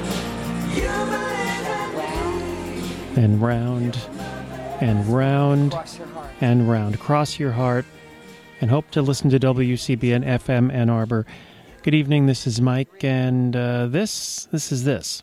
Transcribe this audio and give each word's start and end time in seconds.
And 3.16 3.42
round 3.42 3.96
and 4.80 5.06
round 5.06 5.72
Cross 5.72 5.98
your 5.98 6.06
heart. 6.08 6.30
and 6.40 6.70
round. 6.70 6.98
Cross 7.00 7.38
your 7.38 7.52
heart 7.52 7.84
and 8.60 8.70
hope 8.70 8.90
to 8.92 9.02
listen 9.02 9.30
to 9.30 9.38
WCBN 9.38 10.24
FM 10.24 10.72
Ann 10.72 10.88
Arbor. 10.88 11.26
Good 11.82 11.94
evening. 11.94 12.26
This 12.26 12.46
is 12.46 12.60
Mike, 12.60 13.02
and 13.02 13.54
uh, 13.56 13.86
this 13.86 14.46
this 14.52 14.70
is 14.70 14.84
this. 14.84 15.22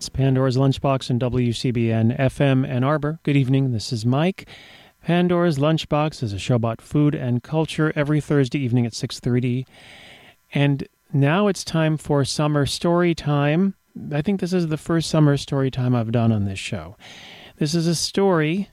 It's 0.00 0.08
Pandora's 0.08 0.56
Lunchbox 0.56 1.10
and 1.10 1.20
WCBN 1.20 2.18
FM 2.18 2.66
Ann 2.66 2.82
Arbor. 2.82 3.20
Good 3.22 3.36
evening. 3.36 3.72
This 3.72 3.92
is 3.92 4.06
Mike. 4.06 4.48
Pandora's 5.02 5.58
Lunchbox 5.58 6.22
is 6.22 6.32
a 6.32 6.38
show 6.38 6.54
about 6.54 6.80
food 6.80 7.14
and 7.14 7.42
culture 7.42 7.92
every 7.94 8.18
Thursday 8.18 8.60
evening 8.60 8.86
at 8.86 8.94
6:30. 8.94 9.66
And 10.54 10.88
now 11.12 11.48
it's 11.48 11.64
time 11.64 11.98
for 11.98 12.24
summer 12.24 12.64
story 12.64 13.14
time. 13.14 13.74
I 14.10 14.22
think 14.22 14.40
this 14.40 14.54
is 14.54 14.68
the 14.68 14.78
first 14.78 15.10
summer 15.10 15.36
story 15.36 15.70
time 15.70 15.94
I've 15.94 16.12
done 16.12 16.32
on 16.32 16.46
this 16.46 16.58
show. 16.58 16.96
This 17.58 17.74
is 17.74 17.86
a 17.86 17.94
story 17.94 18.70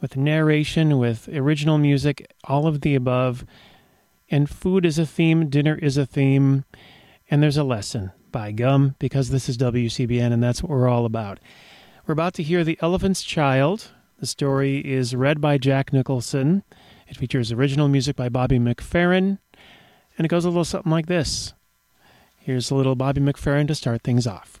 with 0.00 0.16
narration, 0.16 0.98
with 0.98 1.28
original 1.30 1.78
music, 1.78 2.32
all 2.44 2.68
of 2.68 2.82
the 2.82 2.94
above. 2.94 3.44
And 4.30 4.48
food 4.48 4.86
is 4.86 5.00
a 5.00 5.04
theme, 5.04 5.48
dinner 5.50 5.74
is 5.74 5.96
a 5.96 6.06
theme, 6.06 6.64
and 7.28 7.42
there's 7.42 7.56
a 7.56 7.64
lesson 7.64 8.12
by 8.30 8.52
gum 8.52 8.94
because 8.98 9.30
this 9.30 9.48
is 9.48 9.58
WCBN 9.58 10.32
and 10.32 10.42
that's 10.42 10.62
what 10.62 10.70
we're 10.70 10.88
all 10.88 11.04
about. 11.04 11.38
We're 12.06 12.12
about 12.12 12.34
to 12.34 12.42
hear 12.42 12.64
The 12.64 12.78
Elephant's 12.80 13.22
Child. 13.22 13.90
The 14.18 14.26
story 14.26 14.78
is 14.78 15.14
read 15.14 15.40
by 15.40 15.58
Jack 15.58 15.92
Nicholson. 15.92 16.62
It 17.08 17.16
features 17.16 17.52
original 17.52 17.88
music 17.88 18.16
by 18.16 18.28
Bobby 18.28 18.58
McFerrin, 18.58 19.38
and 20.16 20.24
it 20.24 20.28
goes 20.28 20.44
a 20.44 20.48
little 20.48 20.64
something 20.64 20.92
like 20.92 21.06
this. 21.06 21.54
Here's 22.38 22.70
a 22.70 22.74
little 22.74 22.94
Bobby 22.94 23.20
McFerrin 23.20 23.66
to 23.68 23.74
start 23.74 24.02
things 24.02 24.26
off. 24.26 24.60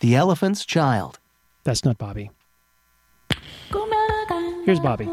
The 0.00 0.14
Elephant's 0.14 0.64
Child. 0.64 1.18
That's 1.64 1.84
not 1.84 1.98
Bobby. 1.98 2.30
Here's 4.64 4.80
Bobby. 4.80 5.08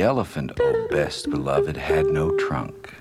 The 0.00 0.06
elephant, 0.06 0.50
oh 0.58 0.88
best 0.90 1.28
beloved, 1.28 1.76
had 1.76 2.06
no 2.06 2.34
trunk. 2.38 2.94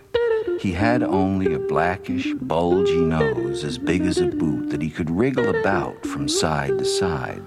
He 0.59 0.73
had 0.73 1.01
only 1.01 1.53
a 1.53 1.59
blackish, 1.59 2.33
bulgy 2.33 2.99
nose 2.99 3.63
as 3.63 3.77
big 3.77 4.01
as 4.01 4.17
a 4.17 4.27
boot 4.27 4.69
that 4.71 4.81
he 4.81 4.89
could 4.89 5.09
wriggle 5.09 5.47
about 5.47 6.05
from 6.05 6.27
side 6.27 6.77
to 6.77 6.83
side, 6.83 7.41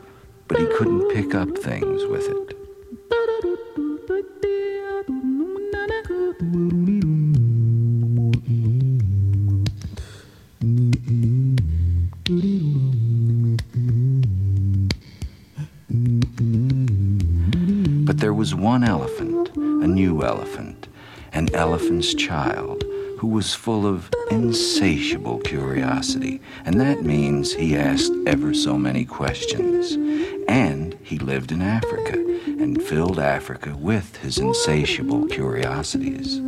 but 0.48 0.58
he 0.58 0.64
couldn't 0.78 1.10
pick 1.10 1.34
up 1.34 1.50
things 1.58 2.06
with 2.06 2.28
it. 2.30 2.56
But 18.06 18.18
there 18.18 18.32
was 18.32 18.54
one 18.54 18.82
elephant, 18.82 19.31
a 19.82 19.86
new 19.86 20.22
elephant, 20.22 20.86
an 21.32 21.52
elephant's 21.54 22.14
child, 22.14 22.84
who 23.18 23.26
was 23.26 23.54
full 23.54 23.84
of 23.84 24.08
insatiable 24.30 25.38
curiosity. 25.40 26.40
And 26.64 26.80
that 26.80 27.02
means 27.02 27.52
he 27.54 27.76
asked 27.76 28.12
ever 28.26 28.54
so 28.54 28.78
many 28.78 29.04
questions. 29.04 29.92
And 30.48 30.96
he 31.02 31.18
lived 31.18 31.50
in 31.50 31.62
Africa 31.62 32.14
and 32.46 32.80
filled 32.80 33.18
Africa 33.18 33.76
with 33.76 34.16
his 34.18 34.38
insatiable 34.38 35.26
curiosities. 35.26 36.40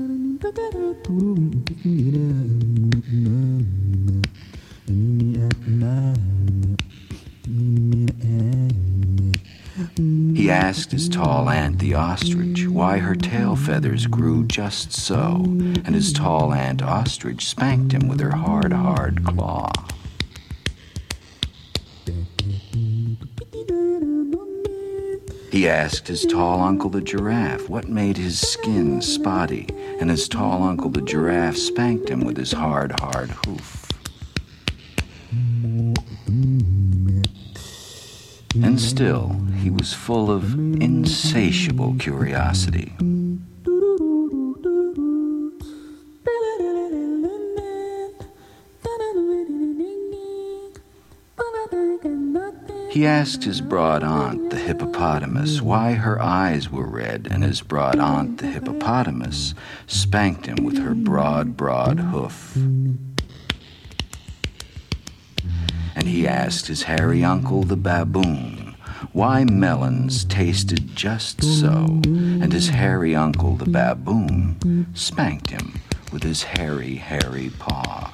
He 10.36 10.50
asked 10.50 10.92
his 10.92 11.08
tall 11.08 11.48
aunt 11.48 11.78
the 11.78 11.94
ostrich 11.94 12.53
why 12.74 12.98
her 12.98 13.14
tail 13.14 13.54
feathers 13.54 14.08
grew 14.08 14.44
just 14.44 14.90
so, 14.92 15.44
and 15.44 15.94
his 15.94 16.12
tall 16.12 16.52
aunt 16.52 16.82
ostrich 16.82 17.46
spanked 17.46 17.92
him 17.92 18.08
with 18.08 18.18
her 18.18 18.34
hard, 18.34 18.72
hard 18.72 19.24
claw. 19.24 19.70
He 25.52 25.68
asked 25.68 26.08
his 26.08 26.26
tall 26.26 26.62
uncle 26.62 26.90
the 26.90 27.00
giraffe 27.00 27.68
what 27.68 27.88
made 27.88 28.16
his 28.16 28.40
skin 28.40 29.00
spotty, 29.00 29.68
and 30.00 30.10
his 30.10 30.26
tall 30.26 30.64
uncle 30.64 30.90
the 30.90 31.00
giraffe 31.00 31.56
spanked 31.56 32.08
him 32.08 32.24
with 32.24 32.36
his 32.36 32.50
hard, 32.50 32.98
hard 32.98 33.30
hoof. 33.46 33.88
And 38.54 38.80
still, 38.80 39.43
he 39.64 39.70
was 39.70 39.94
full 39.94 40.30
of 40.30 40.52
insatiable 40.52 41.96
curiosity. 41.98 42.92
He 52.90 53.06
asked 53.06 53.44
his 53.44 53.62
broad 53.62 54.04
aunt, 54.04 54.50
the 54.50 54.58
hippopotamus, 54.58 55.62
why 55.62 55.94
her 55.94 56.20
eyes 56.20 56.70
were 56.70 56.86
red, 56.86 57.26
and 57.30 57.42
his 57.42 57.62
broad 57.62 57.98
aunt, 57.98 58.38
the 58.38 58.48
hippopotamus, 58.48 59.54
spanked 59.86 60.44
him 60.44 60.62
with 60.62 60.76
her 60.76 60.94
broad, 60.94 61.56
broad 61.56 61.98
hoof. 61.98 62.54
And 65.96 66.04
he 66.04 66.28
asked 66.28 66.66
his 66.66 66.82
hairy 66.82 67.24
uncle, 67.24 67.62
the 67.62 67.78
baboon, 67.78 68.53
why 69.14 69.44
melons 69.44 70.24
tasted 70.24 70.94
just 70.96 71.40
so, 71.40 72.00
and 72.04 72.52
his 72.52 72.68
hairy 72.68 73.14
uncle, 73.14 73.54
the 73.54 73.64
baboon, 73.64 74.88
spanked 74.92 75.50
him 75.50 75.80
with 76.12 76.24
his 76.24 76.42
hairy, 76.42 76.96
hairy 76.96 77.48
paw. 77.60 78.12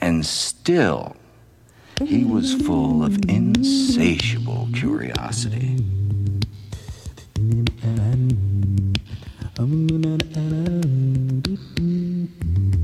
And 0.00 0.24
still, 0.24 1.16
he 2.04 2.24
was 2.24 2.54
full 2.62 3.02
of 3.02 3.18
insatiable 3.28 4.68
curiosity. 4.72 5.84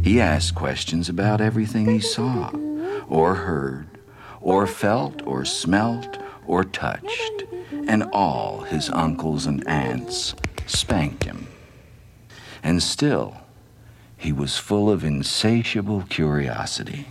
He 0.03 0.21
asked 0.21 0.57
questions 0.57 1.09
about 1.09 1.41
everything 1.41 1.87
he 1.87 2.01
saw 2.01 2.51
or 3.09 3.35
heard, 3.35 3.87
or 4.41 4.67
felt, 4.67 5.23
or 5.27 5.45
smelt, 5.45 6.19
or 6.47 6.65
touched, 6.65 7.45
and 7.87 8.03
all 8.13 8.61
his 8.63 8.91
uncles 8.91 9.47
and 9.47 9.67
aunts 9.67 10.35
spanked 10.67 11.25
him. 11.25 11.47
And 12.63 12.83
still, 12.83 13.37
he 14.17 14.33
was 14.33 14.57
full 14.57 14.91
of 14.91 15.05
insatiable 15.05 16.05
curiosity. 16.09 17.09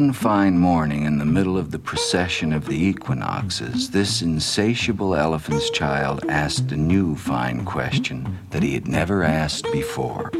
One 0.00 0.14
fine 0.14 0.58
morning 0.58 1.04
in 1.04 1.18
the 1.18 1.26
middle 1.26 1.58
of 1.58 1.72
the 1.72 1.78
precession 1.78 2.54
of 2.54 2.64
the 2.64 2.86
equinoxes, 2.86 3.90
this 3.90 4.22
insatiable 4.22 5.14
elephant's 5.14 5.68
child 5.68 6.24
asked 6.26 6.72
a 6.72 6.76
new 6.78 7.14
fine 7.14 7.66
question 7.66 8.38
that 8.48 8.62
he 8.62 8.72
had 8.72 8.88
never 8.88 9.22
asked 9.22 9.70
before. 9.72 10.32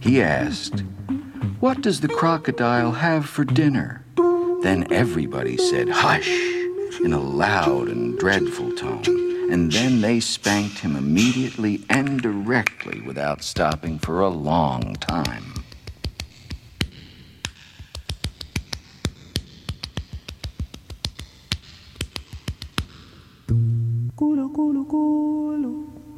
He 0.00 0.22
asked, 0.22 0.82
What 1.60 1.82
does 1.82 2.00
the 2.00 2.08
crocodile 2.08 2.92
have 2.92 3.28
for 3.28 3.44
dinner? 3.44 4.02
Then 4.62 4.90
everybody 4.90 5.58
said, 5.58 5.90
Hush, 5.90 6.30
in 7.04 7.12
a 7.12 7.20
loud 7.20 7.90
and 7.90 8.18
dreadful 8.18 8.74
tone. 8.74 9.04
And 9.52 9.70
then 9.70 10.00
they 10.00 10.20
spanked 10.20 10.78
him 10.78 10.96
immediately 10.96 11.84
and 11.90 12.22
directly 12.22 13.02
without 13.02 13.42
stopping 13.42 13.98
for 13.98 14.22
a 14.22 14.30
long 14.30 14.94
time. 14.94 15.61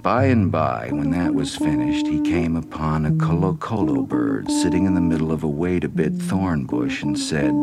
By 0.05 0.27
and 0.27 0.53
by, 0.53 0.91
when 0.91 1.13
that 1.13 1.35
was 1.35 1.57
finished, 1.57 2.07
he 2.07 2.21
came 2.21 2.57
upon 2.57 3.07
a 3.07 3.11
kolokolo 3.13 4.07
bird 4.07 4.51
sitting 4.51 4.85
in 4.85 4.93
the 4.93 5.01
middle 5.01 5.33
of 5.33 5.43
a 5.43 5.49
wait 5.49 5.83
a 5.83 5.89
bit 5.89 6.13
thorn 6.13 6.67
bush 6.67 7.03
and 7.03 7.19
said, 7.19 7.55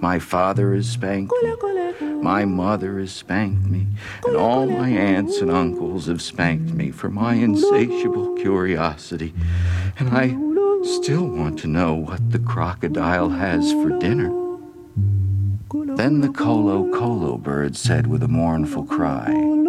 My 0.00 0.20
father 0.20 0.72
has 0.72 0.88
spanked 0.88 1.34
me, 1.42 2.12
my 2.22 2.44
mother 2.44 3.00
has 3.00 3.10
spanked 3.10 3.66
me, 3.66 3.88
and 4.24 4.36
all 4.36 4.68
my 4.68 4.88
aunts 4.88 5.38
and 5.38 5.50
uncles 5.50 6.06
have 6.06 6.22
spanked 6.22 6.72
me 6.72 6.92
for 6.92 7.10
my 7.10 7.34
insatiable 7.34 8.36
curiosity, 8.36 9.34
and 9.98 10.10
I 10.10 10.28
still 10.84 11.26
want 11.26 11.58
to 11.58 11.66
know 11.66 11.92
what 11.94 12.30
the 12.30 12.38
crocodile 12.38 13.30
has 13.30 13.72
for 13.72 13.98
dinner. 13.98 14.28
Then 15.96 16.20
the 16.20 16.28
kolokolo 16.28 17.42
bird 17.42 17.74
said 17.74 18.06
with 18.06 18.22
a 18.22 18.28
mournful 18.28 18.84
cry, 18.84 19.63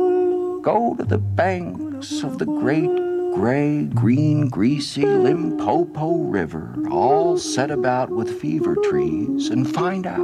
Go 0.66 0.96
to 0.96 1.04
the 1.04 1.20
banks 1.20 2.24
of 2.24 2.40
the 2.40 2.46
great 2.46 2.90
gray, 3.36 3.84
green, 3.86 4.50
greasy 4.50 5.06
Limpopo 5.06 6.24
River, 6.24 6.74
all 6.90 7.38
set 7.38 7.70
about 7.70 8.10
with 8.10 8.42
fever 8.42 8.76
trees, 8.90 9.50
and 9.52 9.72
find 9.72 10.08
out. 10.08 10.18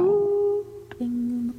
Mm, 0.98 1.54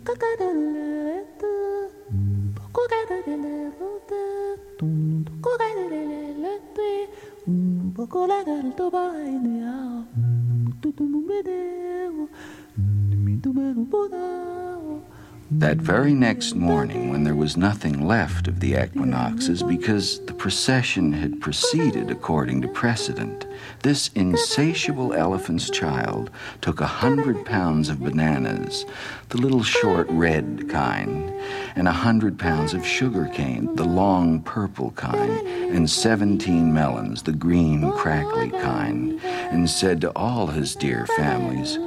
That 15.59 15.77
very 15.77 16.13
next 16.13 16.55
morning, 16.55 17.11
when 17.11 17.23
there 17.23 17.35
was 17.35 17.55
nothing 17.55 18.07
left 18.07 18.47
of 18.47 18.59
the 18.59 18.73
equinoxes 18.73 19.61
because 19.61 20.19
the 20.25 20.33
precession 20.33 21.13
had 21.13 21.39
proceeded 21.41 22.09
according 22.09 22.63
to 22.63 22.67
precedent, 22.67 23.45
this 23.83 24.09
insatiable 24.15 25.13
elephant's 25.13 25.69
child 25.69 26.31
took 26.61 26.81
a 26.81 26.87
hundred 26.87 27.45
pounds 27.45 27.87
of 27.87 28.01
bananas, 28.03 28.85
the 29.29 29.37
little 29.37 29.63
short 29.63 30.07
red 30.09 30.67
kind, 30.69 31.31
and 31.75 31.87
a 31.87 31.91
hundred 31.91 32.39
pounds 32.39 32.73
of 32.73 32.85
sugar 32.85 33.29
cane, 33.31 33.73
the 33.75 33.85
long 33.85 34.41
purple 34.41 34.89
kind, 34.91 35.47
and 35.47 35.87
seventeen 35.87 36.73
melons, 36.73 37.23
the 37.23 37.31
green 37.31 37.91
crackly 37.91 38.49
kind, 38.49 39.23
and 39.23 39.69
said 39.69 40.01
to 40.01 40.11
all 40.15 40.47
his 40.47 40.75
dear 40.75 41.05
families, 41.15 41.77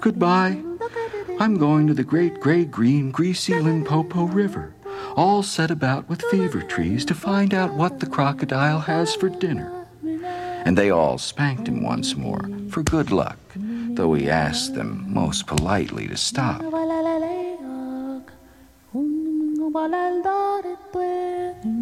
Goodbye. 0.00 0.60
I'm 1.38 1.58
going 1.58 1.86
to 1.86 1.92
the 1.92 2.02
great 2.02 2.40
gray 2.40 2.64
green 2.64 3.10
greasy 3.10 3.60
Limpopo 3.60 4.24
River, 4.24 4.74
all 5.16 5.42
set 5.42 5.70
about 5.70 6.08
with 6.08 6.22
fever 6.30 6.62
trees 6.62 7.04
to 7.04 7.14
find 7.14 7.52
out 7.52 7.74
what 7.74 8.00
the 8.00 8.06
crocodile 8.06 8.80
has 8.80 9.14
for 9.14 9.28
dinner. 9.28 9.86
And 10.64 10.78
they 10.78 10.88
all 10.88 11.18
spanked 11.18 11.68
him 11.68 11.82
once 11.82 12.16
more 12.16 12.40
for 12.70 12.82
good 12.82 13.10
luck, 13.10 13.38
though 13.54 14.14
he 14.14 14.30
asked 14.30 14.74
them 14.74 15.04
most 15.08 15.46
politely 15.46 16.08
to 16.08 16.16
stop. 16.16 16.62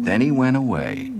Then 0.03 0.21
he 0.21 0.31
went 0.31 0.57
away, 0.57 1.11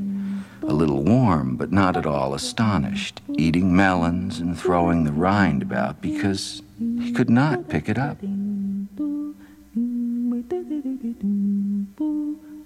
a 0.68 0.74
little 0.74 1.04
warm 1.04 1.56
but 1.56 1.72
not 1.72 1.96
at 1.96 2.06
all 2.06 2.34
astonished, 2.34 3.22
eating 3.38 3.76
melons 3.76 4.40
and 4.40 4.58
throwing 4.58 5.04
the 5.04 5.12
rind 5.12 5.62
about 5.62 6.02
because 6.02 6.62
he 6.80 7.12
could 7.12 7.30
not 7.30 7.70
pick 7.70 7.88
it 7.90 7.98
up. 7.98 8.18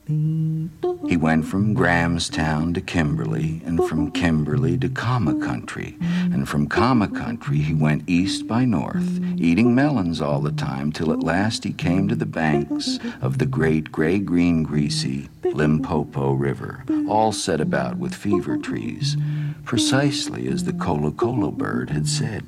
He 0.10 1.18
went 1.18 1.46
from 1.46 1.76
Grahamstown 1.76 2.74
to 2.74 2.82
Kimberley, 2.82 3.62
and 3.64 3.84
from 3.88 4.10
Kimberley 4.10 4.76
to 4.80 4.90
Khama 4.90 5.40
Country, 5.40 5.98
and 6.02 6.50
from 6.50 6.68
Khama 6.68 7.10
Country 7.10 7.60
he 7.60 7.76
went 7.76 8.10
east 8.10 8.48
by 8.48 8.66
north, 8.66 9.20
eating 9.38 9.76
melons 9.76 10.20
all 10.20 10.42
the 10.42 10.52
time, 10.52 10.92
till 10.92 11.12
at 11.14 11.20
last 11.20 11.64
he 11.64 11.74
came 11.74 12.08
to 12.08 12.16
the 12.16 12.26
banks 12.26 12.98
of 13.22 13.38
the 13.38 13.46
great 13.46 13.92
gray 13.92 14.18
green 14.18 14.64
greasy 14.64 15.30
Limpopo 15.44 16.34
River, 16.34 16.84
all 17.08 17.32
set 17.32 17.62
about 17.62 17.98
with 17.98 18.16
fever 18.16 18.58
trees, 18.58 19.16
precisely 19.64 20.48
as 20.48 20.64
the 20.64 20.74
kolokolo 20.74 21.56
bird 21.56 21.92
had 21.92 22.08
said. 22.08 22.44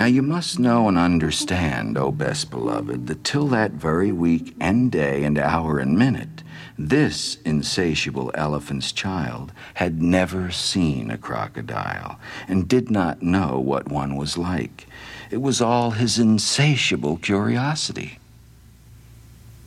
Now 0.00 0.06
you 0.06 0.22
must 0.22 0.58
know 0.58 0.88
and 0.88 0.96
understand, 0.96 1.98
O 1.98 2.10
best 2.10 2.50
beloved, 2.50 3.06
that 3.08 3.22
till 3.22 3.48
that 3.48 3.72
very 3.72 4.10
week 4.10 4.56
and 4.58 4.90
day 4.90 5.24
and 5.24 5.36
hour 5.36 5.78
and 5.78 5.98
minute, 5.98 6.42
this 6.78 7.36
insatiable 7.44 8.30
elephant's 8.34 8.92
child 8.92 9.52
had 9.74 10.00
never 10.00 10.50
seen 10.50 11.10
a 11.10 11.18
crocodile 11.18 12.18
and 12.48 12.66
did 12.66 12.90
not 12.90 13.20
know 13.20 13.60
what 13.60 13.90
one 13.90 14.16
was 14.16 14.38
like. 14.38 14.86
It 15.30 15.42
was 15.42 15.60
all 15.60 15.90
his 15.90 16.18
insatiable 16.18 17.18
curiosity. 17.18 18.18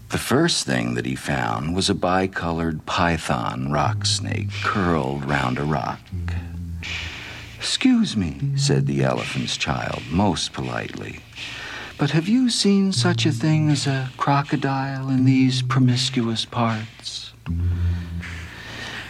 The 0.09 0.17
first 0.17 0.65
thing 0.65 0.95
that 0.95 1.05
he 1.05 1.13
found 1.13 1.75
was 1.75 1.91
a 1.91 1.93
bicolored 1.93 2.87
python 2.87 3.71
rock 3.71 4.07
snake 4.07 4.49
curled 4.63 5.25
round 5.25 5.59
a 5.59 5.63
rock. 5.63 5.99
Excuse 7.63 8.17
me, 8.17 8.35
said 8.57 8.87
the 8.87 9.03
elephant's 9.03 9.55
child 9.55 10.03
most 10.11 10.51
politely, 10.51 11.21
but 11.97 12.09
have 12.09 12.27
you 12.27 12.49
seen 12.49 12.91
such 12.91 13.25
a 13.25 13.31
thing 13.31 13.69
as 13.69 13.87
a 13.87 14.09
crocodile 14.17 15.07
in 15.07 15.23
these 15.23 15.61
promiscuous 15.61 16.43
parts? 16.43 17.31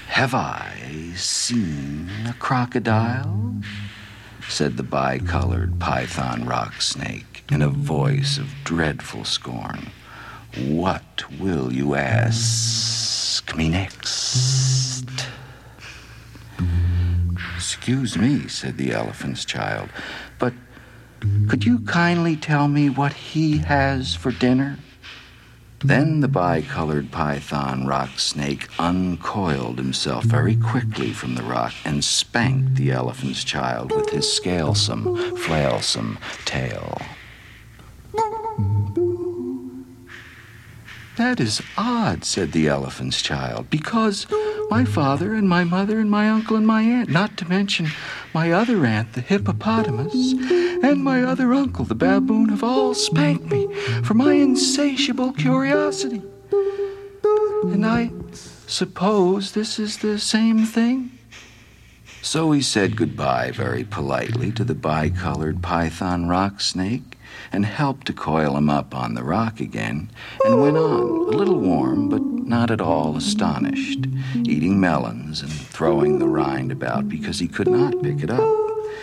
Have 0.10 0.36
I 0.36 1.14
seen 1.16 2.12
a 2.28 2.34
crocodile? 2.34 3.56
said 4.48 4.78
the 4.78 4.84
bicolored 4.84 5.80
python 5.80 6.46
rock 6.46 6.80
snake 6.80 7.44
in 7.52 7.64
a 7.64 7.70
voice 7.70 8.38
of 8.38 8.54
dreadful 8.64 9.26
scorn. 9.26 9.88
What 10.60 11.24
will 11.40 11.74
you 11.74 11.96
ask 11.96 13.56
me 13.58 13.70
next? 13.70 15.28
Excuse 17.64 18.18
me, 18.18 18.50
said 18.50 18.78
the 18.78 18.92
elephant's 18.92 19.46
child, 19.46 19.88
but 20.38 20.54
could 21.48 21.64
you 21.64 21.80
kindly 21.80 22.36
tell 22.36 22.68
me 22.68 22.90
what 22.90 23.14
he 23.14 23.60
has 23.60 24.14
for 24.16 24.32
dinner? 24.32 24.80
Then 25.80 26.20
the 26.20 26.28
bicolored 26.28 27.10
python 27.10 27.88
rock 27.88 28.20
snake 28.20 28.68
uncoiled 28.78 29.78
himself 29.78 30.26
very 30.26 30.58
quickly 30.58 31.14
from 31.14 31.36
the 31.36 31.44
rock 31.44 31.74
and 31.86 32.04
spanked 32.04 32.76
the 32.76 32.92
elephant's 32.92 33.46
child 33.46 33.94
with 33.94 34.10
his 34.10 34.30
scalesome, 34.30 35.38
flailsome 35.38 36.20
tail. 36.44 37.02
That 41.16 41.40
is 41.40 41.62
odd, 41.78 42.26
said 42.26 42.52
the 42.52 42.68
elephant's 42.68 43.22
child, 43.22 43.70
because 43.70 44.28
my 44.74 44.86
father 44.86 45.36
and 45.36 45.48
my 45.48 45.64
mother 45.64 46.00
and 46.00 46.10
my 46.10 46.28
uncle 46.28 46.58
and 46.58 46.66
my 46.66 46.82
aunt, 46.82 47.08
not 47.08 47.38
to 47.38 47.48
mention 47.48 47.88
my 48.34 48.52
other 48.52 48.84
aunt, 48.88 49.14
the 49.14 49.22
hippopotamus, 49.22 50.34
and 50.82 51.04
my 51.04 51.22
other 51.22 51.54
uncle, 51.54 51.86
the 51.86 51.94
baboon, 51.94 52.50
have 52.50 52.64
all 52.64 52.96
spanked 52.96 53.46
me 53.52 53.72
for 54.04 54.16
my 54.16 54.34
insatiable 54.34 55.32
curiosity. 55.34 56.24
And 57.66 57.86
I 57.86 58.10
suppose 58.66 59.52
this 59.52 59.78
is 59.78 60.00
the 60.00 60.18
same 60.18 60.66
thing? 60.66 61.20
So 62.24 62.52
he 62.52 62.64
said 62.64 62.96
goodbye 62.96 63.52
very 63.52 63.84
politely 63.84 64.52
to 64.54 64.64
the 64.64 64.74
bicolored 64.74 65.62
python 65.62 66.28
rock 66.28 66.62
snake 66.62 67.20
and 67.52 67.64
helped 67.64 68.08
to 68.08 68.14
coil 68.14 68.58
him 68.58 68.72
up 68.72 68.96
on 68.96 69.14
the 69.14 69.24
rock 69.24 69.60
again, 69.60 70.10
and 70.46 70.60
went 70.60 70.78
on, 70.78 71.02
a 71.32 71.38
little 71.38 71.60
warm, 71.60 72.10
but 72.10 72.33
not 72.48 72.72
at 72.72 72.82
all 72.82 73.16
astonished, 73.18 74.06
eating 74.44 74.80
melons 74.80 75.42
and 75.42 75.52
throwing 75.52 76.20
the 76.20 76.28
rind 76.28 76.72
about 76.72 77.10
because 77.10 77.40
he 77.40 77.48
could 77.48 77.68
not 77.68 78.02
pick 78.02 78.24
it 78.24 78.30
up, 78.30 78.48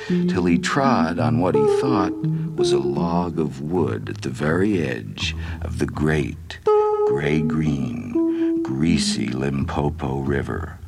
till 0.09 0.45
he 0.45 0.59
trod 0.59 1.19
on 1.19 1.41
what 1.41 1.55
he 1.55 1.81
thought 1.81 2.13
was 2.57 2.73
a 2.73 2.79
log 2.79 3.39
of 3.39 3.61
wood 3.61 4.09
at 4.09 4.23
the 4.23 4.31
very 4.31 4.83
edge 4.83 5.35
of 5.63 5.79
the 5.79 5.87
great, 5.87 6.59
gray 7.09 7.41
green, 7.41 8.63
greasy 8.63 9.29
Limpopo 9.29 10.21
River, 10.21 10.79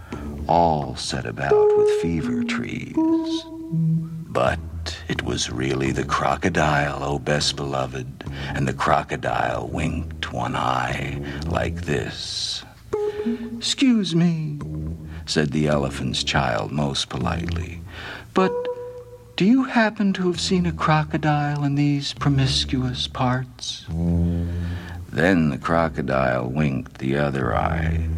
all 0.48 0.96
set 0.96 1.26
about 1.26 1.76
with 1.76 2.00
fever 2.02 2.44
trees. 2.44 2.94
But 4.32 4.58
it 5.08 5.22
was 5.22 5.50
really 5.50 5.92
the 5.92 6.04
crocodile, 6.04 7.04
O 7.04 7.18
best 7.18 7.54
beloved, 7.54 8.24
and 8.54 8.66
the 8.66 8.72
crocodile 8.72 9.68
winked 9.68 10.32
one 10.32 10.56
eye 10.56 11.20
like 11.46 11.82
this. 11.82 12.64
Excuse 13.58 14.14
me, 14.14 14.58
said 15.26 15.50
the 15.50 15.68
elephant's 15.68 16.24
child 16.24 16.72
most 16.72 17.10
politely, 17.10 17.82
but 18.32 18.52
do 19.36 19.44
you 19.44 19.64
happen 19.64 20.14
to 20.14 20.28
have 20.28 20.40
seen 20.40 20.64
a 20.64 20.72
crocodile 20.72 21.62
in 21.62 21.74
these 21.74 22.14
promiscuous 22.14 23.06
parts? 23.08 23.84
Then 25.10 25.50
the 25.50 25.58
crocodile 25.58 26.48
winked 26.48 26.98
the 26.98 27.16
other 27.16 27.54
eye 27.54 28.08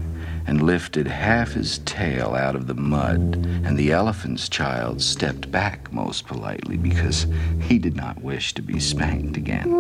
and 0.47 0.63
lifted 0.63 1.07
half 1.07 1.53
his 1.53 1.79
tail 1.79 2.35
out 2.35 2.55
of 2.55 2.67
the 2.67 2.75
mud, 2.75 3.37
and 3.65 3.79
the 3.79 3.93
elephant's 3.93 4.49
child 4.49 5.01
stepped 5.01 5.51
back 5.51 5.93
most 5.93 6.27
politely 6.27 6.77
because 6.77 7.27
he 7.63 7.79
did 7.79 7.97
not 7.97 8.23
wish 8.23 8.53
to 8.55 8.63
be 8.63 8.79
spanked 8.79 9.37
again. 9.37 9.71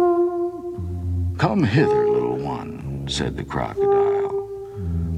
Come 1.38 1.64
hither, 1.64 2.08
little 2.08 2.36
one, 2.36 3.06
said 3.08 3.36
the 3.36 3.44
crocodile. 3.44 4.30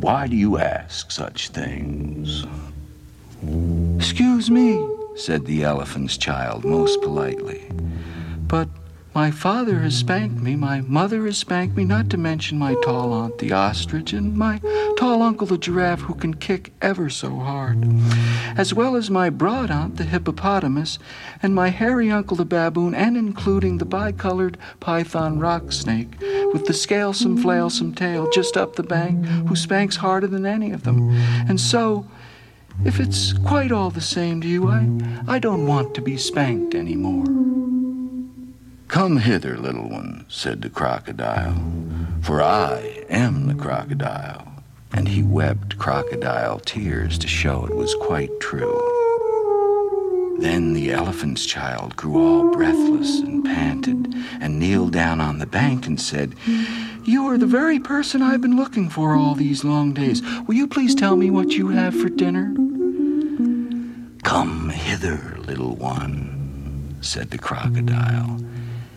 Why 0.01 0.27
do 0.27 0.37
you 0.37 0.59
ask 0.59 1.11
such 1.11 1.49
things? 1.49 2.45
Excuse 3.97 4.51
me, 4.51 4.85
said 5.15 5.47
the 5.47 5.65
elephant's 5.65 6.17
child 6.17 6.65
most 6.65 7.01
politely, 7.03 7.71
but 8.47 8.69
my 9.17 9.31
father 9.31 9.79
has 9.79 9.97
spanked 9.97 10.43
me, 10.43 10.55
my 10.55 10.83
mother 10.83 11.25
has 11.25 11.39
spanked 11.39 11.75
me, 11.75 11.87
not 11.87 12.11
to 12.11 12.19
mention 12.19 12.59
my 12.59 12.75
tall 12.85 13.15
aunt 13.15 13.39
the 13.39 13.51
ostrich 13.51 14.13
and 14.13 14.37
my 14.37 14.61
tall 14.99 15.23
uncle 15.23 15.47
the 15.47 15.57
giraffe 15.57 16.03
who 16.03 16.15
can 16.15 16.35
kick 16.35 16.71
ever 16.83 17.09
so 17.09 17.31
hard, 17.37 17.83
as 18.59 18.75
well 18.75 18.95
as 18.95 19.09
my 19.09 19.31
broad 19.31 19.71
aunt 19.71 19.97
the 19.97 20.05
hippopotamus 20.05 20.99
and 21.43 21.55
my 21.55 21.71
hairy 21.71 22.11
uncle 22.11 22.37
the 22.37 22.45
baboon, 22.45 22.95
and 22.95 23.17
including 23.17 23.79
the 23.79 23.87
bicolored 23.87 24.59
python 24.81 25.39
rock 25.39 25.73
snake 25.73 26.21
with 26.53 26.67
the 26.67 26.75
scalesome 26.75 27.39
flailsome 27.39 27.95
tail 27.95 28.31
just 28.31 28.55
up 28.55 28.77
the 28.77 28.83
bank 28.83 29.25
who 29.49 29.57
spanks 29.57 29.97
harder 29.97 30.27
than 30.27 30.45
any 30.45 30.73
of 30.73 30.83
them. 30.83 31.09
And 31.49 31.59
so, 31.59 32.07
if 32.85 33.01
it's 33.01 33.33
quite 33.33 33.73
all 33.73 33.89
the 33.89 34.03
same 34.03 34.43
to 34.43 34.47
you, 34.47 34.69
I, 34.69 34.87
I 35.27 35.39
don't 35.39 35.67
want 35.67 35.95
to 35.95 36.03
be 36.03 36.19
spanked 36.19 36.75
anymore. 36.75 37.56
Come 38.89 39.17
hither, 39.19 39.59
little 39.59 39.89
one, 39.91 40.25
said 40.29 40.63
the 40.63 40.71
crocodile, 40.71 41.61
for 42.23 42.41
I 42.41 43.05
am 43.09 43.49
the 43.49 43.55
crocodile. 43.55 44.63
And 44.93 45.09
he 45.09 45.23
wept 45.23 45.77
crocodile 45.77 46.61
tears 46.61 47.19
to 47.19 47.27
show 47.27 47.67
it 47.67 47.75
was 47.75 47.95
quite 47.97 48.31
true. 48.41 48.81
Then 50.39 50.73
the 50.73 50.93
elephant's 50.93 51.45
child 51.45 51.97
grew 51.97 52.17
all 52.17 52.53
breathless 52.53 53.19
and 53.21 53.45
panted, 53.45 54.15
and 54.41 54.59
kneeled 54.59 54.93
down 54.93 55.21
on 55.21 55.41
the 55.41 55.47
bank 55.47 55.87
and 55.87 56.01
said, 56.01 56.35
You 57.05 57.27
are 57.27 57.39
the 57.39 57.45
very 57.45 57.81
person 57.81 58.23
I've 58.23 58.41
been 58.41 58.57
looking 58.57 58.89
for 58.89 59.17
all 59.17 59.35
these 59.35 59.65
long 59.65 59.95
days. 59.95 60.23
Will 60.47 60.55
you 60.55 60.69
please 60.69 60.95
tell 60.95 61.17
me 61.17 61.29
what 61.29 61.53
you 61.53 61.69
have 61.69 61.95
for 61.95 62.09
dinner? 62.09 62.55
Come 64.23 64.71
hither, 64.71 65.37
little 65.41 65.75
one, 65.75 66.97
said 67.01 67.31
the 67.31 67.39
crocodile 67.39 68.41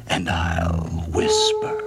and 0.10 0.30
I'll 0.30 0.88
whisper. 1.14 1.84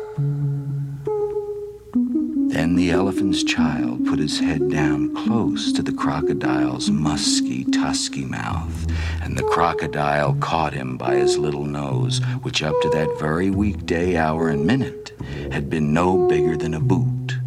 Then 2.52 2.76
the 2.76 2.90
elephant's 2.90 3.42
child 3.42 4.04
put 4.06 4.18
his 4.18 4.38
head 4.38 4.70
down 4.70 5.14
close 5.14 5.72
to 5.72 5.82
the 5.82 5.92
crocodile's 5.92 6.90
musky, 6.90 7.64
tusky 7.64 8.24
mouth, 8.24 8.86
and 9.22 9.36
the 9.36 9.42
crocodile 9.42 10.34
caught 10.34 10.74
him 10.74 10.96
by 10.96 11.16
his 11.16 11.38
little 11.38 11.64
nose, 11.64 12.20
which 12.42 12.62
up 12.62 12.74
to 12.82 12.90
that 12.90 13.18
very 13.18 13.50
weekday 13.50 14.16
hour 14.16 14.48
and 14.48 14.66
minute 14.66 15.12
had 15.50 15.70
been 15.70 15.92
no 15.92 16.28
bigger 16.28 16.56
than 16.56 16.74
a 16.74 16.80
boot, 16.80 17.38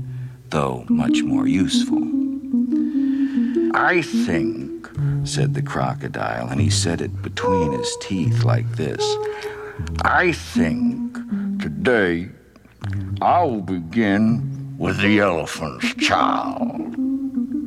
though 0.49 0.85
much 0.89 1.21
more 1.21 1.47
useful. 1.47 2.01
I 3.75 4.01
think, 4.01 4.89
said 5.23 5.53
the 5.53 5.61
crocodile, 5.61 6.47
and 6.47 6.59
he 6.59 6.69
said 6.69 7.01
it 7.01 7.21
between 7.21 7.73
his 7.73 7.95
teeth 8.01 8.43
like 8.43 8.69
this. 8.75 9.03
I 10.03 10.31
think 10.31 11.15
today 11.61 12.29
I'll 13.21 13.61
begin 13.61 14.77
with 14.77 15.01
the 15.01 15.19
elephant's 15.19 15.93
child. 15.95 16.95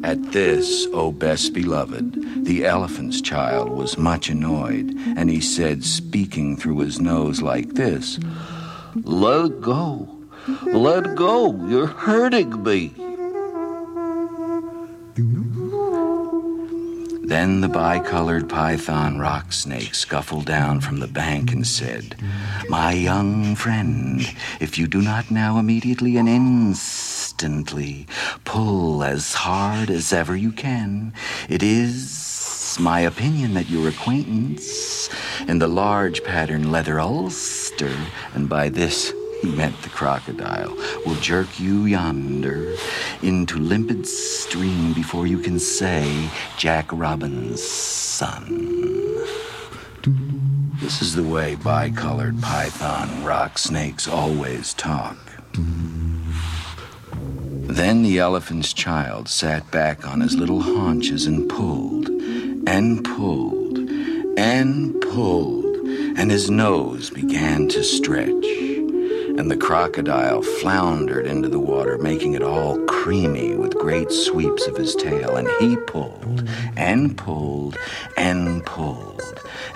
At 0.05 0.33
this, 0.33 0.87
O 0.87 0.93
oh 0.95 1.13
best 1.13 1.53
beloved, 1.53 2.45
the 2.45 2.65
elephant's 2.65 3.21
child 3.21 3.71
was 3.71 3.99
much 3.99 4.31
annoyed, 4.31 4.95
and 5.17 5.29
he 5.29 5.41
said, 5.41 5.85
speaking 5.85 6.57
through 6.57 6.79
his 6.81 7.01
nose 7.01 7.43
like 7.43 7.75
this 7.75 8.19
Let 8.95 9.61
go, 9.61 10.09
let 10.67 11.15
go, 11.15 11.67
you're 11.69 11.89
hurting 11.89 12.63
me. 12.63 13.08
Then 17.29 17.61
the 17.61 17.69
bicolored 17.69 18.49
python 18.49 19.19
rock 19.19 19.53
snake 19.53 19.95
scuffled 19.95 20.47
down 20.47 20.81
from 20.81 20.99
the 20.99 21.07
bank 21.07 21.53
and 21.53 21.67
said, 21.67 22.17
My 22.71 22.93
young 22.93 23.55
friend, 23.55 24.23
if 24.61 24.79
you 24.79 24.87
do 24.87 25.03
not 25.03 25.31
now 25.31 25.59
immediately 25.59 26.17
and 26.17 26.27
instantly 26.27 28.07
pull 28.47 29.05
as 29.05 29.35
hard 29.35 29.91
as 29.91 30.11
ever 30.11 30.35
you 30.35 30.53
can, 30.53 31.13
it 31.51 31.63
is 31.63 32.79
my 32.81 33.01
opinion 33.01 33.53
that 33.53 33.69
your 33.69 33.89
acquaintance 33.89 35.11
in 35.47 35.59
the 35.59 35.69
large 35.69 36.25
pattern 36.25 36.73
leather 36.73 36.99
ulster, 36.99 37.95
and 38.33 38.49
by 38.49 38.71
this 38.71 39.13
he 39.43 39.51
meant 39.51 39.83
the 39.83 39.91
crocodile, 39.91 40.75
will 41.09 41.17
jerk 41.17 41.59
you 41.59 41.87
yonder 41.87 42.77
into 43.23 43.57
limpid 43.57 44.07
stream 44.07 44.93
before 44.93 45.27
you 45.27 45.39
can 45.39 45.59
say 45.59 46.29
Jack 46.59 46.93
Robinson. 46.93 48.45
This 50.75 51.01
is 51.01 51.15
the 51.15 51.23
way 51.23 51.55
bicolored 51.55 52.43
python 52.43 53.25
rock 53.25 53.57
snakes 53.57 54.07
always 54.07 54.75
talk. 54.75 55.17
Then 57.63 58.03
the 58.03 58.19
elephant's 58.19 58.75
child 58.75 59.31
sat 59.31 59.71
back 59.71 60.07
on 60.07 60.21
his 60.21 60.37
little 60.37 60.61
haunches 60.61 61.25
and 61.25 61.49
pulled, 61.49 62.09
and 62.69 63.03
pulled, 63.03 63.79
and 64.37 65.01
pulled, 65.01 65.65
and 66.19 66.31
his 66.31 66.51
nose 66.51 67.09
began 67.09 67.67
to 67.69 67.83
stretch 67.83 68.68
and 69.39 69.49
the 69.49 69.57
crocodile 69.57 70.43
floundered 70.43 71.25
into 71.25 71.49
the 71.49 71.61
water, 71.61 71.97
making 71.97 72.35
it 72.35 72.43
all 72.43 72.77
creamy 72.87 73.55
with 73.55 73.79
great 73.79 74.11
sweeps 74.11 74.67
of 74.67 74.77
his 74.77 74.97
tail. 74.97 75.37
And 75.37 75.49
he 75.61 75.77
pulled 75.77 76.49
and 76.77 77.17
pulled 77.17 77.79
and 78.17 78.67
pulled. 78.67 79.23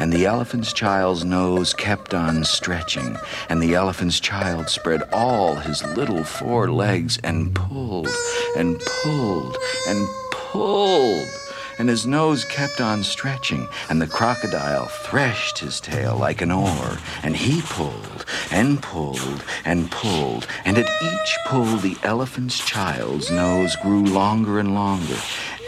And 0.00 0.12
the 0.12 0.26
elephant's 0.26 0.73
child's 0.73 1.25
nose 1.25 1.75
kept 1.75 2.12
on 2.12 2.42
stretching, 2.42 3.16
and 3.49 3.62
the 3.62 3.75
elephant's 3.75 4.19
child 4.19 4.69
spread 4.69 5.02
all 5.12 5.54
his 5.54 5.85
little 5.97 6.25
four 6.25 6.71
legs 6.73 7.19
and 7.23 7.54
pulled 7.54 8.09
and 8.57 8.81
pulled 8.81 9.57
and 9.87 10.09
pulled 10.33 11.41
and 11.79 11.88
his 11.88 12.07
nose 12.07 12.45
kept 12.45 12.81
on 12.81 13.02
stretching, 13.02 13.69
and 13.88 14.00
the 14.00 14.07
crocodile 14.07 14.87
threshed 14.87 15.59
his 15.59 15.81
tail 15.81 16.17
like 16.17 16.41
an 16.43 16.50
oar, 16.50 16.99
and 17.23 17.37
he 17.37 17.62
pulled 17.62 18.25
and 18.50 18.83
pulled 18.83 19.45
and 19.64 19.91
pulled, 19.91 20.47
and 20.64 20.79
at 20.79 21.02
each 21.02 21.38
pull 21.47 21.76
the 21.76 21.97
elephant's 22.02 22.64
child's 22.64 23.31
nose 23.31 23.76
grew 23.76 24.05
longer 24.05 24.59
and 24.59 24.75
longer, 24.75 25.19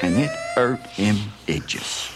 and 0.03 0.17
it 0.17 0.31
hurt 0.55 0.81
him 0.87 1.17
itches. 1.47 2.11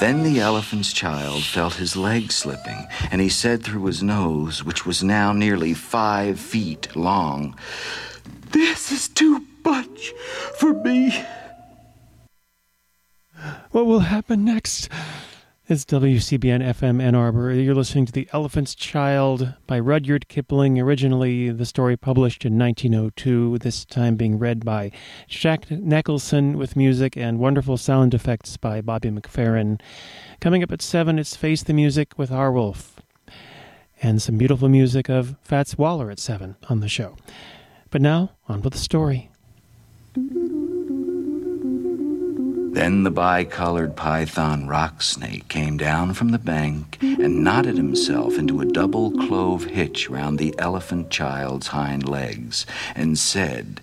Then 0.00 0.24
the 0.24 0.40
elephant's 0.40 0.92
child 0.92 1.44
felt 1.44 1.74
his 1.74 1.96
leg 1.96 2.32
slipping, 2.32 2.88
and 3.10 3.20
he 3.20 3.28
said 3.28 3.62
through 3.62 3.84
his 3.86 4.02
nose, 4.02 4.64
which 4.64 4.84
was 4.84 5.04
now 5.04 5.32
nearly 5.32 5.72
five 5.72 6.40
feet 6.40 6.94
long, 6.96 7.56
This 8.50 8.90
is 8.90 9.08
too 9.08 9.46
much 9.64 10.12
for 10.58 10.74
me. 10.74 11.24
What 13.72 13.86
will 13.86 14.00
happen 14.00 14.44
next? 14.44 14.88
It's 15.68 15.84
WCBN 15.84 16.62
FM 16.62 17.02
Ann 17.02 17.14
Arbor. 17.14 17.52
You're 17.52 17.74
listening 17.74 18.06
to 18.06 18.12
The 18.12 18.28
Elephant's 18.32 18.74
Child 18.74 19.54
by 19.66 19.78
Rudyard 19.78 20.28
Kipling. 20.28 20.78
Originally, 20.80 21.50
the 21.50 21.66
story 21.66 21.96
published 21.96 22.44
in 22.44 22.58
1902, 22.58 23.58
this 23.58 23.84
time 23.84 24.16
being 24.16 24.38
read 24.38 24.64
by 24.64 24.92
Jack 25.28 25.70
Nicholson 25.70 26.56
with 26.56 26.76
music 26.76 27.16
and 27.16 27.38
wonderful 27.38 27.76
sound 27.76 28.14
effects 28.14 28.56
by 28.56 28.80
Bobby 28.80 29.10
McFerrin. 29.10 29.80
Coming 30.40 30.62
up 30.62 30.72
at 30.72 30.80
7, 30.80 31.18
it's 31.18 31.36
Face 31.36 31.62
the 31.62 31.72
Music 31.74 32.18
with 32.18 32.30
Arwolf. 32.30 32.92
And 34.02 34.22
some 34.22 34.38
beautiful 34.38 34.68
music 34.68 35.08
of 35.08 35.36
Fats 35.42 35.76
Waller 35.76 36.10
at 36.10 36.18
7 36.18 36.56
on 36.68 36.80
the 36.80 36.88
show. 36.88 37.16
But 37.90 38.00
now, 38.00 38.32
on 38.48 38.62
with 38.62 38.72
the 38.72 38.78
story. 38.78 39.30
Then 42.74 43.04
the 43.04 43.12
bicolored 43.12 43.94
python 43.94 44.66
rock 44.66 45.00
snake 45.00 45.46
came 45.46 45.76
down 45.76 46.12
from 46.12 46.30
the 46.30 46.40
bank 46.40 46.98
and 47.00 47.44
knotted 47.44 47.76
himself 47.76 48.36
into 48.36 48.60
a 48.60 48.64
double 48.64 49.12
clove 49.12 49.66
hitch 49.66 50.10
round 50.10 50.40
the 50.40 50.56
elephant 50.58 51.08
child's 51.08 51.68
hind 51.68 52.08
legs 52.08 52.66
and 52.96 53.16
said, 53.16 53.80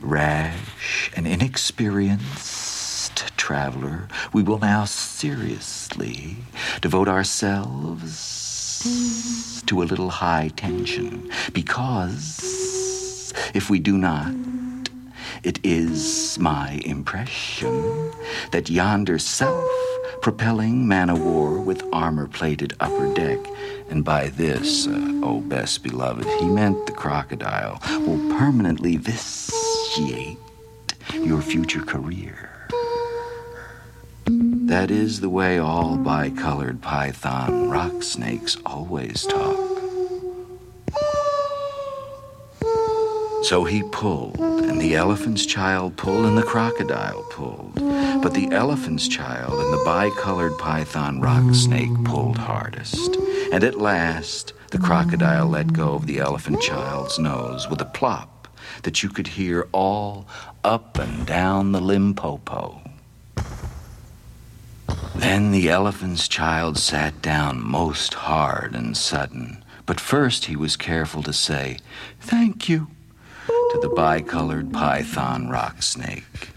Rash 0.00 1.10
and 1.16 1.26
inexperienced 1.26 3.36
traveler, 3.36 4.06
we 4.32 4.44
will 4.44 4.60
now 4.60 4.84
seriously 4.84 6.36
devote 6.80 7.08
ourselves 7.08 8.84
to 9.66 9.82
a 9.82 9.88
little 9.90 10.10
high 10.10 10.52
tension 10.54 11.28
because 11.52 13.34
if 13.52 13.68
we 13.68 13.80
do 13.80 13.98
not, 13.98 14.32
it 15.42 15.58
is 15.64 16.38
my 16.38 16.80
impression 16.84 18.12
that 18.50 18.68
yonder 18.70 19.18
self 19.18 19.68
propelling 20.20 20.86
man 20.86 21.10
o' 21.10 21.16
war 21.16 21.60
with 21.60 21.84
armor 21.92 22.26
plated 22.26 22.74
upper 22.80 23.12
deck, 23.14 23.38
and 23.90 24.04
by 24.04 24.28
this, 24.28 24.86
uh, 24.86 25.20
oh 25.22 25.40
best 25.40 25.82
beloved, 25.82 26.26
he 26.40 26.46
meant 26.46 26.86
the 26.86 26.92
crocodile, 26.92 27.80
will 28.00 28.36
permanently 28.36 28.96
vitiate 28.96 30.38
your 31.14 31.40
future 31.40 31.82
career. 31.82 32.50
That 34.26 34.90
is 34.90 35.20
the 35.20 35.30
way 35.30 35.58
all 35.58 35.96
bicolored 35.96 36.82
python 36.82 37.70
rock 37.70 38.02
snakes 38.02 38.56
always 38.66 39.24
talk. 39.24 39.67
So 43.48 43.64
he 43.64 43.82
pulled, 43.82 44.38
and 44.38 44.78
the 44.78 44.94
elephant's 44.94 45.46
child 45.46 45.96
pulled, 45.96 46.26
and 46.26 46.36
the 46.36 46.42
crocodile 46.42 47.22
pulled. 47.30 47.76
But 47.76 48.34
the 48.34 48.50
elephant's 48.52 49.08
child 49.08 49.58
and 49.58 49.72
the 49.72 49.82
bicolored 49.86 50.58
python 50.58 51.22
rock 51.22 51.54
snake 51.54 51.88
pulled 52.04 52.36
hardest. 52.36 53.16
And 53.50 53.64
at 53.64 53.80
last, 53.80 54.52
the 54.70 54.76
crocodile 54.76 55.46
let 55.46 55.72
go 55.72 55.94
of 55.94 56.04
the 56.04 56.18
elephant 56.18 56.60
child's 56.60 57.18
nose 57.18 57.66
with 57.70 57.80
a 57.80 57.86
plop 57.86 58.48
that 58.82 59.02
you 59.02 59.08
could 59.08 59.28
hear 59.28 59.66
all 59.72 60.28
up 60.62 60.98
and 60.98 61.26
down 61.26 61.72
the 61.72 61.80
Limpopo. 61.80 62.82
Then 65.14 65.52
the 65.52 65.70
elephant's 65.70 66.28
child 66.28 66.76
sat 66.76 67.22
down 67.22 67.62
most 67.62 68.12
hard 68.12 68.74
and 68.74 68.94
sudden. 68.94 69.64
But 69.86 70.00
first 70.00 70.44
he 70.44 70.54
was 70.54 70.76
careful 70.76 71.22
to 71.22 71.32
say, 71.32 71.78
Thank 72.20 72.68
you 72.68 72.88
to 73.70 73.78
the 73.78 73.88
bicolored 73.88 74.72
python 74.72 75.48
rock 75.50 75.82
snake. 75.82 76.50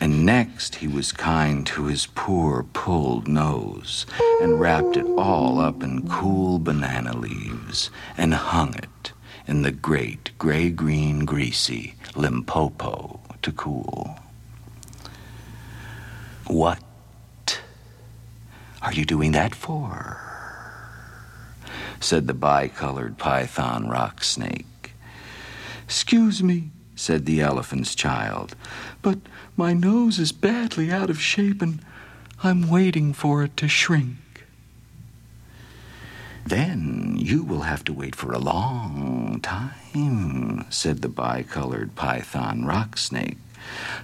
And 0.00 0.24
next 0.24 0.76
he 0.76 0.88
was 0.88 1.12
kind 1.12 1.66
to 1.68 1.86
his 1.86 2.06
poor 2.14 2.62
pulled 2.62 3.28
nose 3.28 4.06
and 4.42 4.60
wrapped 4.60 4.96
it 4.96 5.06
all 5.16 5.60
up 5.60 5.82
in 5.82 6.08
cool 6.08 6.58
banana 6.58 7.16
leaves 7.16 7.90
and 8.16 8.34
hung 8.34 8.74
it 8.74 9.12
in 9.46 9.62
the 9.62 9.72
great 9.72 10.30
gray 10.38 10.70
green 10.70 11.24
greasy 11.24 11.94
Limpopo 12.14 13.20
to 13.42 13.52
cool. 13.52 14.18
What 16.46 16.82
are 18.82 18.92
you 18.92 19.04
doing 19.04 19.32
that 19.32 19.54
for? 19.54 20.20
said 22.00 22.26
the 22.26 22.34
bicolored 22.34 23.16
python 23.16 23.88
rock 23.88 24.22
snake. 24.22 24.66
Excuse 25.84 26.42
me, 26.42 26.70
said 26.96 27.26
the 27.26 27.40
elephant's 27.40 27.94
child, 27.94 28.56
but 29.02 29.18
my 29.56 29.72
nose 29.72 30.18
is 30.18 30.32
badly 30.32 30.90
out 30.90 31.10
of 31.10 31.20
shape 31.20 31.62
and 31.62 31.80
I'm 32.42 32.68
waiting 32.68 33.12
for 33.12 33.42
it 33.44 33.56
to 33.58 33.68
shrink. 33.68 34.16
Then 36.46 37.16
you 37.18 37.42
will 37.42 37.62
have 37.62 37.84
to 37.84 37.92
wait 37.92 38.14
for 38.14 38.32
a 38.32 38.38
long 38.38 39.40
time, 39.42 40.66
said 40.68 41.00
the 41.00 41.08
bicolored 41.08 41.94
python 41.94 42.66
rock 42.66 42.98
snake. 42.98 43.38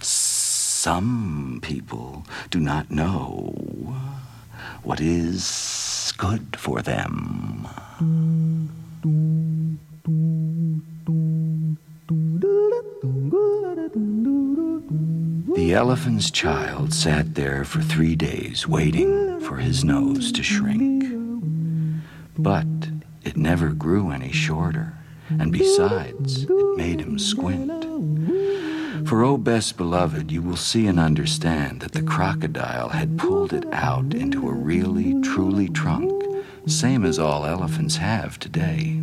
Some 0.01 1.61
people 1.63 2.25
do 2.51 2.61
not 2.61 2.91
know 2.91 3.55
what 4.83 5.01
is 5.01 6.15
good 6.17 6.57
for 6.57 6.81
them. 6.81 7.69
The 15.55 15.75
elephant's 15.75 16.31
child 16.31 16.95
sat 16.95 17.35
there 17.35 17.65
for 17.65 17.83
three 17.83 18.17
days 18.17 18.67
waiting 18.67 19.41
for 19.41 19.57
his 19.57 19.85
nose 19.85 20.33
to 20.33 20.43
shrink. 20.43 21.05
But 22.39 22.67
it 23.23 23.37
never 23.37 23.69
grew 23.69 24.11
any 24.11 24.33
shorter, 24.33 24.95
and 25.29 25.53
besides, 25.53 26.45
it 26.45 26.77
made 26.77 27.01
him 27.01 27.19
squint. 27.19 27.71
For, 29.07 29.23
oh, 29.23 29.37
best 29.37 29.77
beloved, 29.77 30.31
you 30.31 30.41
will 30.41 30.57
see 30.57 30.87
and 30.87 30.99
understand 31.01 31.81
that 31.81 31.93
the 31.93 32.03
crocodile 32.03 32.91
had 32.91 33.19
pulled 33.19 33.53
it 33.53 33.67
out 33.73 34.15
into 34.15 34.49
a 34.49 34.53
really, 34.53 35.21
truly 35.21 35.69
trunk, 35.69 36.23
same 36.67 37.05
as 37.05 37.19
all 37.19 37.45
elephants 37.45 37.97
have 37.97 38.39
today. 38.39 39.00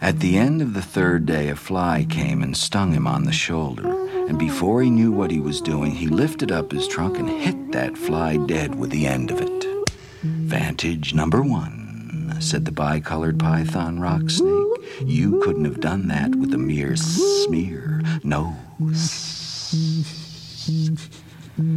At 0.00 0.18
the 0.18 0.36
end 0.36 0.60
of 0.60 0.74
the 0.74 0.82
third 0.82 1.24
day, 1.24 1.48
a 1.50 1.54
fly 1.54 2.04
came 2.08 2.42
and 2.42 2.56
stung 2.56 2.90
him 2.90 3.06
on 3.06 3.22
the 3.22 3.32
shoulder, 3.32 3.88
and 4.26 4.36
before 4.36 4.82
he 4.82 4.90
knew 4.90 5.12
what 5.12 5.30
he 5.30 5.38
was 5.38 5.60
doing, 5.60 5.92
he 5.92 6.08
lifted 6.08 6.50
up 6.50 6.72
his 6.72 6.88
trunk 6.88 7.16
and 7.16 7.28
hit 7.28 7.70
that 7.70 7.96
fly 7.96 8.38
dead 8.38 8.74
with 8.74 8.90
the 8.90 9.06
end 9.06 9.30
of 9.30 9.40
it. 9.40 9.86
Vantage 10.22 11.14
number 11.14 11.42
one, 11.42 12.36
said 12.40 12.64
the 12.64 12.72
bicolored 12.72 13.38
python 13.38 14.00
rock 14.00 14.28
snake. 14.28 14.66
You 15.04 15.40
couldn't 15.42 15.64
have 15.64 15.78
done 15.78 16.08
that 16.08 16.34
with 16.34 16.52
a 16.54 16.58
mere 16.58 16.96
smear. 16.96 18.02
No. 18.24 18.56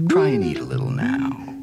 Try 0.10 0.30
and 0.30 0.44
eat 0.44 0.58
a 0.58 0.64
little 0.64 0.90
now. 0.90 1.59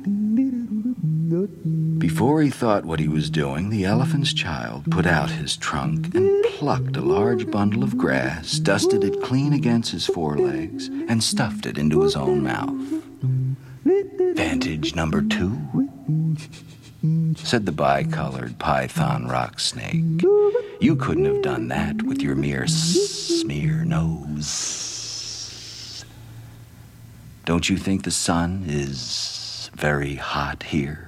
Before 1.99 2.41
he 2.41 2.51
thought 2.51 2.85
what 2.85 3.01
he 3.01 3.09
was 3.09 3.31
doing, 3.31 3.71
the 3.71 3.85
elephant's 3.85 4.33
child 4.33 4.91
put 4.91 5.07
out 5.07 5.31
his 5.31 5.57
trunk 5.57 6.15
and 6.15 6.45
plucked 6.45 6.97
a 6.97 7.01
large 7.01 7.51
bundle 7.51 7.83
of 7.83 7.99
grass, 7.99 8.61
dusted 8.61 9.03
it 9.03 9.21
clean 9.23 9.53
against 9.53 9.91
his 9.91 10.07
forelegs, 10.07 10.87
and 10.87 11.25
stuffed 11.25 11.67
it 11.67 11.79
into 11.79 12.03
his 12.03 12.15
own 12.15 12.45
mouth. 12.45 12.77
Vantage 14.37 14.95
number 14.95 15.21
two, 15.21 15.59
said 17.37 17.67
the 17.67 17.73
bicolored 17.73 18.59
python 18.59 19.27
rock 19.27 19.59
snake. 19.59 20.05
You 20.81 20.95
couldn't 20.97 21.25
have 21.25 21.43
done 21.43 21.67
that 21.69 22.03
with 22.03 22.23
your 22.23 22.37
mere 22.37 22.67
smear 22.67 23.85
nose. 23.85 24.45
Don't 27.45 27.69
you 27.69 27.77
think 27.77 28.05
the 28.05 28.11
sun 28.11 28.65
is 28.69 29.71
very 29.75 30.17
hot 30.17 30.63
here? 30.65 31.06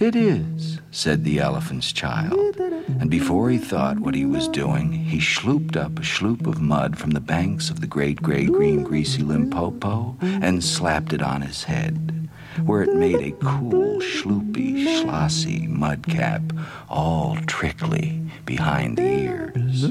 It 0.00 0.14
is, 0.14 0.80
said 0.90 1.24
the 1.24 1.40
elephant's 1.40 1.92
child. 1.92 2.56
And 3.00 3.10
before 3.10 3.50
he 3.50 3.58
thought 3.58 4.00
what 4.00 4.14
he 4.14 4.24
was 4.24 4.48
doing, 4.48 4.92
he 4.92 5.18
slooped 5.18 5.76
up 5.76 5.98
a 5.98 6.04
sloop 6.04 6.46
of 6.46 6.60
mud 6.60 6.98
from 6.98 7.10
the 7.10 7.20
banks 7.20 7.70
of 7.70 7.80
the 7.80 7.86
great 7.86 8.22
gray 8.22 8.46
green 8.46 8.82
greasy 8.82 9.22
Limpopo 9.22 10.16
and 10.20 10.62
slapped 10.62 11.12
it 11.12 11.22
on 11.22 11.42
his 11.42 11.64
head, 11.64 12.28
where 12.64 12.82
it 12.82 12.94
made 12.94 13.20
a 13.20 13.32
cool, 13.44 14.00
sloopy, 14.00 14.84
schlossy 15.00 15.66
mud 15.66 16.06
cap, 16.06 16.42
all 16.88 17.36
trickly 17.46 18.22
behind 18.44 18.98
the 18.98 19.02
ears. 19.02 19.82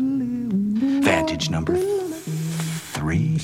Vantage 1.03 1.49
number 1.49 1.75
three, 1.75 3.39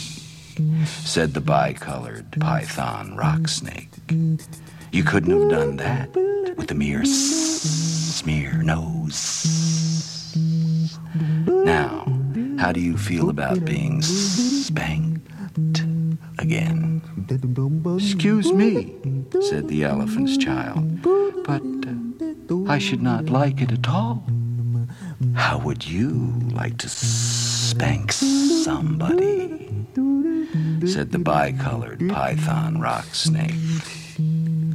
said 0.86 1.34
the 1.34 1.42
bicolored 1.42 2.40
python 2.40 3.16
rock 3.16 3.48
snake. 3.48 3.90
You 4.94 5.04
couldn't 5.04 5.32
have 5.32 5.50
done 5.50 5.78
that 5.78 6.14
with 6.56 6.70
a 6.70 6.76
mere 6.76 7.04
smear 7.04 8.62
nose. 8.62 10.36
Now, 11.48 12.06
how 12.60 12.72
do 12.72 12.80
you 12.80 12.96
feel 12.96 13.32
about 13.32 13.66
being 13.66 14.04
spanked 14.04 15.32
again? 16.38 17.02
Excuse 17.98 18.54
me, 18.54 18.94
said 19.42 19.68
the 19.68 19.84
elephant's 19.84 20.38
child, 20.38 21.02
but 21.02 21.64
uh, 21.64 22.72
I 22.72 22.78
should 22.78 23.02
not 23.02 23.30
like 23.30 23.62
it 23.62 23.72
at 23.72 23.90
all. 23.90 24.24
How 25.34 25.58
would 25.58 25.88
you 25.88 26.40
like 26.52 26.78
to 26.78 26.88
spank 26.88 28.12
somebody? 28.12 29.50
said 30.86 31.12
the 31.12 31.18
bicolored 31.18 32.08
python 32.10 32.80
rock 32.80 33.16
snake. 33.16 33.56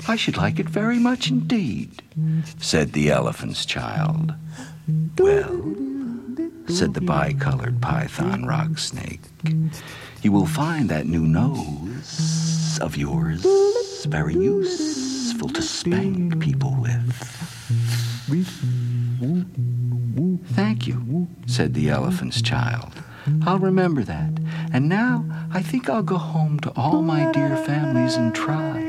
I 0.08 0.16
should 0.16 0.38
like 0.38 0.58
it 0.58 0.68
very 0.68 0.98
much 0.98 1.28
indeed, 1.28 2.02
said 2.58 2.92
the 2.92 3.10
elephant's 3.10 3.66
child. 3.66 4.32
Well, 5.18 5.74
said 6.66 6.94
the 6.94 7.02
bicolored 7.02 7.82
python 7.82 8.46
rock 8.46 8.78
snake, 8.78 9.20
you 10.22 10.32
will 10.32 10.46
find 10.46 10.88
that 10.88 11.06
new 11.06 11.26
nose 11.26 12.78
of 12.80 12.96
yours 12.96 13.44
very 14.06 14.34
useful 14.34 15.50
to 15.50 15.60
spank 15.60 16.40
people 16.40 16.74
with. 16.80 17.12
Thank 20.54 20.86
you, 20.86 21.28
said 21.46 21.74
the 21.74 21.90
elephant's 21.90 22.40
child. 22.40 22.92
I'll 23.46 23.58
remember 23.58 24.02
that. 24.04 24.30
And 24.72 24.88
now 24.88 25.24
I 25.52 25.60
think 25.62 25.90
I'll 25.90 26.02
go 26.02 26.16
home 26.16 26.60
to 26.60 26.72
all 26.74 27.02
my 27.02 27.30
dear 27.32 27.56
families 27.56 28.14
and 28.16 28.34
try. 28.34 28.87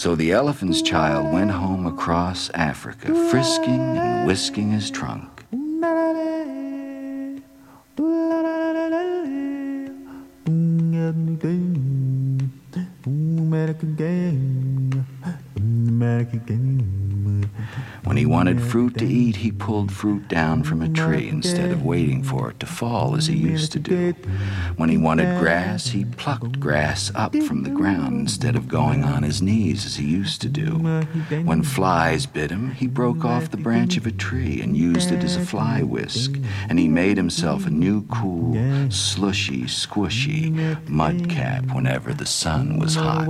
So 0.00 0.14
the 0.14 0.32
elephant's 0.32 0.80
child 0.80 1.30
went 1.30 1.50
home 1.50 1.84
across 1.84 2.48
Africa, 2.54 3.14
frisking 3.28 3.98
and 3.98 4.26
whisking 4.26 4.70
his 4.70 4.90
trunk. 4.90 5.44
When 18.04 18.16
he 18.16 18.26
wanted 18.26 18.60
fruit 18.60 18.98
to 18.98 19.06
eat, 19.06 19.36
he 19.36 19.52
pulled 19.52 19.92
fruit 19.92 20.26
down 20.28 20.64
from 20.64 20.82
a 20.82 20.88
tree 20.88 21.28
instead 21.28 21.70
of 21.70 21.84
waiting 21.84 22.22
for 22.22 22.50
it 22.50 22.60
to 22.60 22.66
fall 22.66 23.14
as 23.14 23.26
he 23.26 23.36
used 23.36 23.72
to 23.72 23.78
do. 23.78 24.12
When 24.76 24.88
he 24.88 24.96
wanted 24.96 25.38
grass, 25.38 25.88
he 25.88 26.04
plucked 26.04 26.58
grass 26.58 27.12
up 27.14 27.36
from 27.36 27.62
the 27.62 27.70
ground 27.70 28.20
instead 28.20 28.56
of 28.56 28.68
going 28.68 29.04
on 29.04 29.22
his 29.22 29.42
knees 29.42 29.84
as 29.84 29.96
he 29.96 30.06
used 30.06 30.40
to 30.42 30.48
do. 30.48 30.72
When 31.44 31.62
flies 31.62 32.26
bit 32.26 32.50
him, 32.50 32.72
he 32.72 32.86
broke 32.86 33.24
off 33.24 33.50
the 33.50 33.56
branch 33.56 33.96
of 33.96 34.06
a 34.06 34.12
tree 34.12 34.60
and 34.60 34.76
used 34.76 35.12
it 35.12 35.22
as 35.22 35.36
a 35.36 35.44
fly 35.44 35.82
whisk, 35.82 36.36
and 36.68 36.78
he 36.78 36.88
made 36.88 37.16
himself 37.16 37.66
a 37.66 37.70
new 37.70 38.06
cool, 38.06 38.54
slushy, 38.90 39.64
squishy 39.64 40.50
mud 40.88 41.28
cap 41.28 41.64
whenever 41.74 42.14
the 42.14 42.26
sun 42.26 42.78
was 42.78 42.94
hot. 42.96 43.26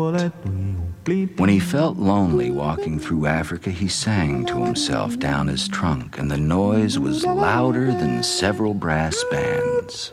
When 1.07 1.49
he 1.49 1.61
felt 1.61 1.97
lonely 1.97 2.51
walking 2.51 2.99
through 2.99 3.27
Africa, 3.27 3.71
he 3.71 3.89
sang 3.89 4.45
to 4.47 4.65
himself 4.65 5.19
down 5.19 5.49
his 5.49 5.67
trunk, 5.67 6.19
and 6.19 6.31
the 6.31 6.37
noise 6.37 6.99
was 6.99 7.25
louder 7.25 7.87
than 7.87 8.23
several 8.23 8.75
brass 8.75 9.25
bands. 9.31 10.13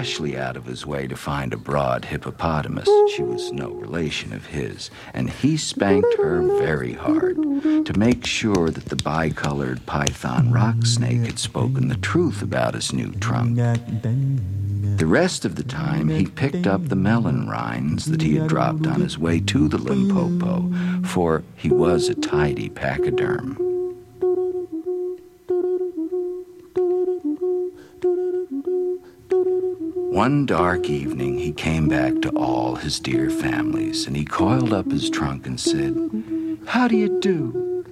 Especially 0.00 0.38
out 0.38 0.56
of 0.56 0.64
his 0.64 0.86
way 0.86 1.06
to 1.06 1.14
find 1.14 1.52
a 1.52 1.58
broad 1.58 2.06
hippopotamus. 2.06 2.88
She 3.14 3.22
was 3.22 3.52
no 3.52 3.68
relation 3.68 4.32
of 4.32 4.46
his, 4.46 4.90
and 5.12 5.28
he 5.28 5.58
spanked 5.58 6.16
her 6.16 6.40
very 6.58 6.94
hard 6.94 7.36
to 7.84 7.98
make 7.98 8.24
sure 8.24 8.70
that 8.70 8.86
the 8.86 8.96
bicolored 8.96 9.84
python 9.84 10.52
rock 10.52 10.86
snake 10.86 11.26
had 11.26 11.38
spoken 11.38 11.88
the 11.88 11.98
truth 11.98 12.40
about 12.40 12.72
his 12.72 12.94
new 12.94 13.12
trunk. 13.12 13.56
The 13.56 15.06
rest 15.06 15.44
of 15.44 15.56
the 15.56 15.64
time, 15.64 16.08
he 16.08 16.26
picked 16.26 16.66
up 16.66 16.88
the 16.88 16.96
melon 16.96 17.46
rinds 17.46 18.06
that 18.06 18.22
he 18.22 18.36
had 18.36 18.48
dropped 18.48 18.86
on 18.86 19.02
his 19.02 19.18
way 19.18 19.38
to 19.40 19.68
the 19.68 19.76
Limpopo, 19.76 20.72
for 21.06 21.42
he 21.56 21.68
was 21.68 22.08
a 22.08 22.14
tidy 22.14 22.70
pachyderm. 22.70 23.69
One 30.10 30.44
dark 30.44 30.90
evening, 30.90 31.38
he 31.38 31.52
came 31.52 31.88
back 31.88 32.20
to 32.22 32.30
all 32.30 32.74
his 32.74 32.98
dear 32.98 33.30
families, 33.30 34.08
and 34.08 34.16
he 34.16 34.24
coiled 34.24 34.72
up 34.72 34.90
his 34.90 35.08
trunk 35.08 35.46
and 35.46 35.58
said, 35.58 35.96
How 36.66 36.88
do 36.88 36.96
you 36.96 37.20
do? 37.20 37.84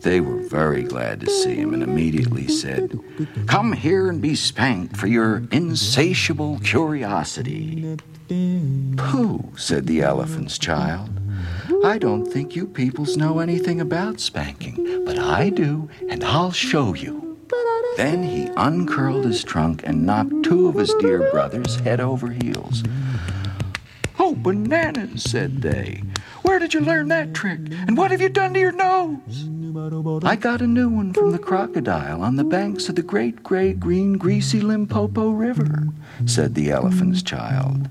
They 0.00 0.22
were 0.22 0.40
very 0.48 0.82
glad 0.82 1.20
to 1.20 1.30
see 1.30 1.56
him 1.56 1.74
and 1.74 1.82
immediately 1.82 2.48
said, 2.48 2.98
Come 3.46 3.74
here 3.74 4.08
and 4.08 4.22
be 4.22 4.34
spanked 4.34 4.96
for 4.96 5.08
your 5.08 5.42
insatiable 5.52 6.58
curiosity. 6.60 7.98
Pooh, 8.96 9.52
said 9.56 9.86
the 9.86 10.00
elephant's 10.00 10.56
child. 10.56 11.10
I 11.84 11.98
don't 11.98 12.24
think 12.24 12.56
you 12.56 12.66
peoples 12.66 13.18
know 13.18 13.40
anything 13.40 13.78
about 13.78 14.20
spanking, 14.20 15.04
but 15.04 15.18
I 15.18 15.50
do, 15.50 15.90
and 16.08 16.24
I'll 16.24 16.50
show 16.50 16.94
you. 16.94 17.31
Then 17.96 18.22
he 18.22 18.50
uncurled 18.56 19.24
his 19.24 19.44
trunk 19.44 19.82
and 19.84 20.06
knocked 20.06 20.44
two 20.44 20.68
of 20.68 20.74
his 20.76 20.94
dear 20.94 21.30
brothers 21.30 21.76
head 21.80 22.00
over 22.00 22.30
heels. 22.30 22.82
Oh, 24.18 24.34
bananas, 24.34 25.22
said 25.24 25.62
they. 25.62 26.02
Where 26.42 26.58
did 26.58 26.74
you 26.74 26.80
learn 26.80 27.08
that 27.08 27.34
trick? 27.34 27.60
And 27.70 27.96
what 27.96 28.10
have 28.10 28.20
you 28.20 28.28
done 28.28 28.54
to 28.54 28.60
your 28.60 28.72
nose? 28.72 29.48
I 30.24 30.36
got 30.36 30.60
a 30.60 30.66
new 30.66 30.88
one 30.88 31.12
from 31.14 31.32
the 31.32 31.38
crocodile 31.38 32.22
on 32.22 32.36
the 32.36 32.44
banks 32.44 32.88
of 32.88 32.94
the 32.94 33.02
great 33.02 33.42
gray 33.42 33.72
green 33.72 34.14
greasy 34.14 34.60
Limpopo 34.60 35.30
River, 35.30 35.88
said 36.26 36.54
the 36.54 36.70
elephant's 36.70 37.22
child. 37.22 37.88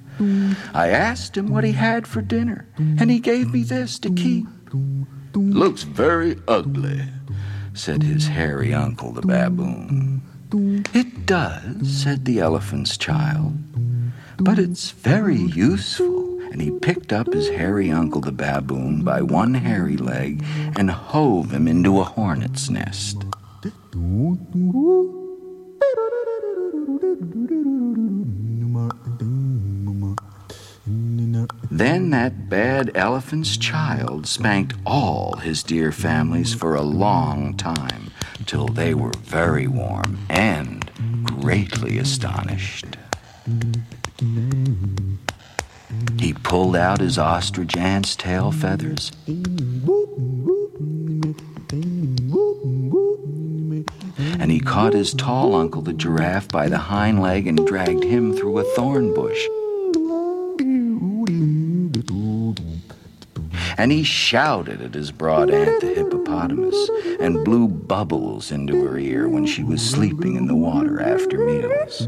I 0.74 0.90
asked 0.90 1.36
him 1.36 1.50
what 1.50 1.64
he 1.64 1.72
had 1.72 2.06
for 2.08 2.22
dinner, 2.22 2.68
and 2.78 3.10
he 3.10 3.20
gave 3.20 3.52
me 3.52 3.64
this 3.64 3.98
to 4.00 4.12
keep. 4.12 4.46
Looks 5.34 5.84
very 5.84 6.38
ugly, 6.48 7.04
said 7.74 8.04
his 8.04 8.28
hairy 8.28 8.74
uncle 8.74 9.12
the 9.12 9.22
baboon. 9.22 10.22
It 10.94 11.26
does, 11.26 11.90
said 12.04 12.26
the 12.26 12.40
elephant's 12.40 12.98
child, 12.98 13.54
but 14.38 14.60
it's 14.60 14.92
very 14.92 15.38
useful. 15.38 16.40
And 16.52 16.62
he 16.62 16.72
picked 16.72 17.14
up 17.14 17.32
his 17.32 17.48
hairy 17.48 17.90
uncle 17.92 18.20
the 18.20 18.34
baboon 18.34 19.04
by 19.04 19.22
one 19.22 19.54
hairy 19.54 19.96
leg 19.96 20.44
and 20.76 20.92
hove 20.92 21.54
him 21.54 21.68
into 21.68 22.02
a 22.02 22.04
hornet's 22.04 22.70
nest. 22.70 23.24
Then 31.74 32.10
that 32.10 32.50
bad 32.50 32.92
elephant's 32.96 33.56
child 33.56 34.28
spanked 34.28 34.76
all 34.86 35.38
his 35.38 35.64
dear 35.64 35.94
families 35.94 36.54
for 36.54 36.76
a 36.76 36.82
long 36.82 37.56
time, 37.56 38.12
till 38.46 38.68
they 38.68 38.94
were 38.94 39.14
very 39.20 39.68
warm 39.68 40.18
and 40.30 40.92
greatly 41.24 41.98
astonished. 41.98 42.98
He 46.20 46.34
pulled 46.34 46.76
out 46.76 47.00
his 47.00 47.18
ostrich 47.18 47.78
aunt's 47.78 48.18
tail 48.18 48.52
feathers 48.52 49.14
and 54.20 54.52
he 54.52 54.60
caught 54.60 54.94
his 54.94 55.14
tall 55.14 55.56
uncle, 55.56 55.82
the 55.82 55.94
giraffe, 55.94 56.50
by 56.50 56.68
the 56.68 56.78
hind 56.78 57.22
leg 57.22 57.48
and 57.48 57.66
dragged 57.66 58.04
him 58.04 58.34
through 58.34 58.60
a 58.60 58.64
thorn 58.76 59.14
bush. 59.14 59.48
And 63.82 63.92
he 63.92 64.04
shouted 64.04 64.80
at 64.80 64.94
his 64.94 65.10
broad 65.10 65.50
aunt, 65.50 65.82
the 65.82 65.88
hippopotamus, 65.88 66.92
and 67.20 67.44
blew 67.44 67.68
bubbles 67.68 68.52
into 68.52 68.86
her 68.86 69.00
ear 69.00 69.28
when 69.28 69.48
she 69.48 69.64
was 69.64 69.82
sleeping 69.82 70.36
in 70.36 70.46
the 70.46 70.54
water 70.54 71.02
after 71.02 71.40
meals. 71.40 72.08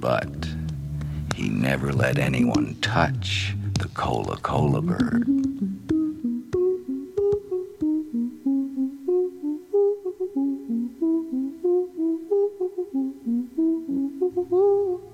But 0.00 0.48
he 1.34 1.48
never 1.48 1.94
let 1.94 2.18
anyone 2.18 2.76
touch 2.82 3.56
the 3.78 3.88
Kolokolo 3.88 4.84
bird. 4.84 5.39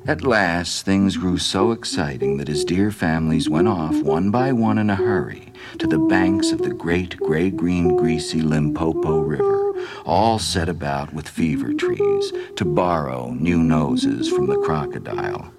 At 0.09 0.23
last, 0.23 0.85
things 0.85 1.16
grew 1.16 1.37
so 1.37 1.73
exciting 1.73 2.37
that 2.37 2.47
his 2.47 2.64
dear 2.64 2.92
families 2.92 3.51
went 3.51 3.66
off 3.66 4.01
one 4.03 4.31
by 4.31 4.53
one 4.53 4.79
in 4.79 4.88
a 4.88 4.95
hurry 4.95 5.53
to 5.81 5.87
the 5.88 5.99
banks 5.99 6.53
of 6.53 6.62
the 6.62 6.73
great 6.73 7.16
gray 7.16 7.51
green 7.51 7.97
greasy 7.97 8.40
Limpopo 8.40 9.19
River, 9.19 9.75
all 10.05 10.38
set 10.38 10.69
about 10.69 11.12
with 11.12 11.29
fever 11.29 11.75
trees, 11.75 12.33
to 12.55 12.64
borrow 12.64 13.33
new 13.33 13.59
noses 13.59 14.29
from 14.29 14.47
the 14.47 14.59
crocodile. 14.59 15.53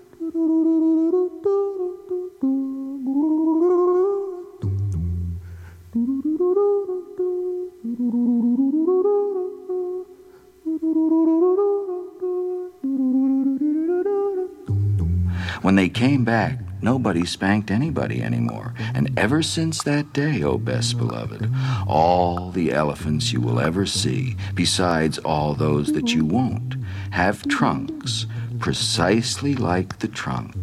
They 15.78 15.90
came 15.90 16.24
back, 16.24 16.60
nobody 16.82 17.26
spanked 17.26 17.72
anybody 17.72 18.22
anymore. 18.22 18.74
And 18.94 19.18
ever 19.18 19.42
since 19.42 19.84
that 19.84 20.14
day, 20.14 20.44
O 20.44 20.58
best 20.58 20.98
beloved, 20.98 21.52
all 21.88 22.52
the 22.52 22.72
elephants 22.72 23.32
you 23.32 23.42
will 23.42 23.60
ever 23.60 23.86
see, 23.86 24.36
besides 24.54 25.18
all 25.20 25.54
those 25.54 25.92
that 25.94 26.14
you 26.14 26.26
won't, 26.26 26.76
have 27.12 27.48
trunks 27.48 28.26
precisely 28.60 29.56
like 29.56 30.00
the 30.00 30.08
trunk 30.08 30.56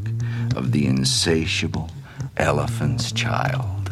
of 0.56 0.72
the 0.72 0.86
insatiable 0.86 1.90
elephant's 2.36 3.12
child. 3.12 3.90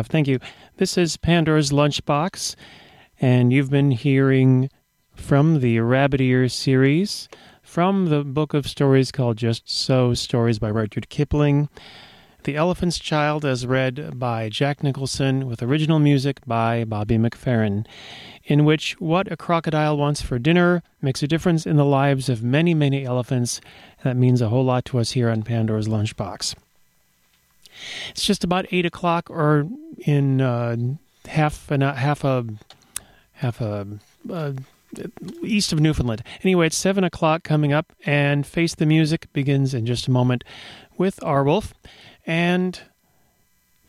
Have. 0.00 0.06
Thank 0.06 0.28
you. 0.28 0.38
This 0.78 0.96
is 0.96 1.18
Pandora's 1.18 1.72
Lunchbox, 1.72 2.56
and 3.20 3.52
you've 3.52 3.68
been 3.68 3.90
hearing 3.90 4.70
from 5.14 5.60
the 5.60 5.80
Rabbit 5.80 6.22
Ear 6.22 6.48
series 6.48 7.28
from 7.62 8.06
the 8.06 8.24
book 8.24 8.54
of 8.54 8.66
stories 8.66 9.12
called 9.12 9.36
Just 9.36 9.68
So 9.68 10.14
Stories 10.14 10.58
by 10.58 10.70
Rudyard 10.70 11.10
Kipling. 11.10 11.68
The 12.44 12.56
Elephant's 12.56 12.98
Child, 12.98 13.44
as 13.44 13.66
read 13.66 14.18
by 14.18 14.48
Jack 14.48 14.82
Nicholson, 14.82 15.46
with 15.46 15.62
original 15.62 15.98
music 15.98 16.40
by 16.46 16.84
Bobby 16.84 17.18
McFerrin, 17.18 17.86
in 18.44 18.64
which 18.64 18.98
what 18.98 19.30
a 19.30 19.36
crocodile 19.36 19.98
wants 19.98 20.22
for 20.22 20.38
dinner 20.38 20.82
makes 21.02 21.22
a 21.22 21.28
difference 21.28 21.66
in 21.66 21.76
the 21.76 21.84
lives 21.84 22.30
of 22.30 22.42
many, 22.42 22.72
many 22.72 23.04
elephants. 23.04 23.60
That 24.02 24.16
means 24.16 24.40
a 24.40 24.48
whole 24.48 24.64
lot 24.64 24.86
to 24.86 24.98
us 24.98 25.10
here 25.10 25.28
on 25.28 25.42
Pandora's 25.42 25.88
Lunchbox. 25.88 26.54
It's 28.10 28.24
just 28.24 28.44
about 28.44 28.66
eight 28.70 28.86
o'clock, 28.86 29.30
or 29.30 29.68
in 29.98 30.40
uh, 30.40 30.76
half 31.26 31.70
an 31.70 31.80
half 31.80 32.24
a 32.24 32.44
half 33.34 33.60
a 33.60 33.86
uh, 34.30 34.52
east 35.42 35.72
of 35.72 35.80
Newfoundland. 35.80 36.22
Anyway, 36.42 36.66
it's 36.66 36.76
seven 36.76 37.04
o'clock 37.04 37.42
coming 37.42 37.72
up, 37.72 37.92
and 38.04 38.46
Face 38.46 38.74
the 38.74 38.86
Music 38.86 39.32
begins 39.32 39.74
in 39.74 39.86
just 39.86 40.08
a 40.08 40.10
moment 40.10 40.44
with 40.96 41.20
Arwolf. 41.20 41.72
And 42.26 42.80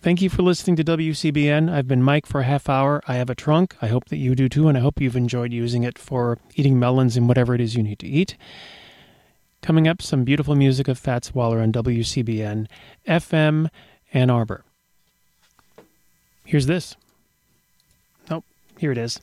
thank 0.02 0.22
you 0.22 0.30
for 0.30 0.42
listening 0.42 0.76
to 0.78 0.84
WCBN. 0.84 1.72
I've 1.72 1.88
been 1.88 2.04
Mike 2.04 2.26
for 2.26 2.42
a 2.42 2.46
half 2.46 2.70
hour. 2.70 3.02
I 3.08 3.16
have 3.16 3.30
a 3.30 3.36
trunk. 3.36 3.76
I 3.82 3.88
hope 3.88 4.10
that 4.10 4.18
you 4.18 4.36
do 4.36 4.48
too, 4.48 4.68
and 4.68 4.78
I 4.78 4.82
hope 4.82 5.02
you've 5.02 5.16
enjoyed 5.16 5.52
using 5.52 5.84
it 5.84 5.98
for 5.98 6.38
eating 6.56 6.80
melons 6.80 7.18
and 7.18 7.28
whatever 7.28 7.54
it 7.56 7.62
is 7.62 7.76
you 7.76 7.84
need 7.84 8.00
to 8.00 8.08
eat. 8.08 8.38
Coming 9.62 9.88
up, 9.88 10.02
some 10.02 10.24
beautiful 10.24 10.56
music 10.56 10.88
of 10.88 10.98
Fats 10.98 11.36
Waller 11.36 11.60
on 11.60 11.72
WCBN 11.72 12.68
FM 13.08 13.70
Ann 14.12 14.30
Arbor. 14.32 14.64
Here's 16.46 16.66
this. 16.66 16.96
Nope, 18.28 18.44
here 18.80 18.92
it 18.92 18.98
is. 18.98 19.22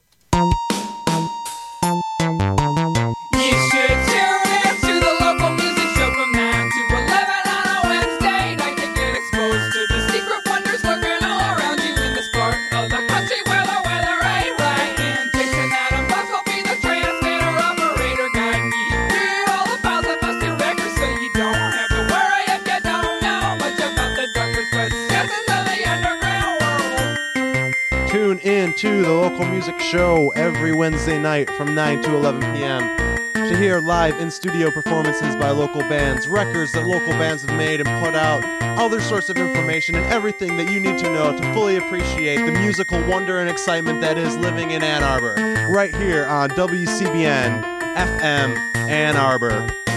Show 29.91 30.29
every 30.37 30.75
Wednesday 30.75 31.19
night 31.19 31.49
from 31.53 31.75
9 31.75 32.03
to 32.03 32.15
11 32.15 32.41
p.m. 32.53 32.97
to 33.33 33.57
hear 33.57 33.81
live 33.81 34.21
in 34.21 34.31
studio 34.31 34.71
performances 34.71 35.35
by 35.37 35.49
local 35.49 35.81
bands, 35.83 36.29
records 36.29 36.73
that 36.73 36.87
local 36.87 37.13
bands 37.13 37.43
have 37.43 37.57
made 37.57 37.81
and 37.81 38.05
put 38.05 38.15
out, 38.15 38.45
other 38.79 39.01
sorts 39.01 39.31
of 39.31 39.39
information, 39.39 39.95
and 39.95 40.05
everything 40.13 40.59
that 40.59 40.71
you 40.71 40.79
need 40.79 40.99
to 40.99 41.11
know 41.11 41.35
to 41.35 41.55
fully 41.55 41.77
appreciate 41.77 42.37
the 42.37 42.53
musical 42.53 43.03
wonder 43.07 43.39
and 43.39 43.49
excitement 43.49 44.03
that 44.03 44.19
is 44.19 44.37
living 44.37 44.73
in 44.73 44.83
Ann 44.83 45.03
Arbor, 45.03 45.35
right 45.73 45.95
here 45.97 46.27
on 46.27 46.51
WCBN 46.51 47.63
FM 47.95 48.59
Ann 48.91 49.17
Arbor. 49.17 49.88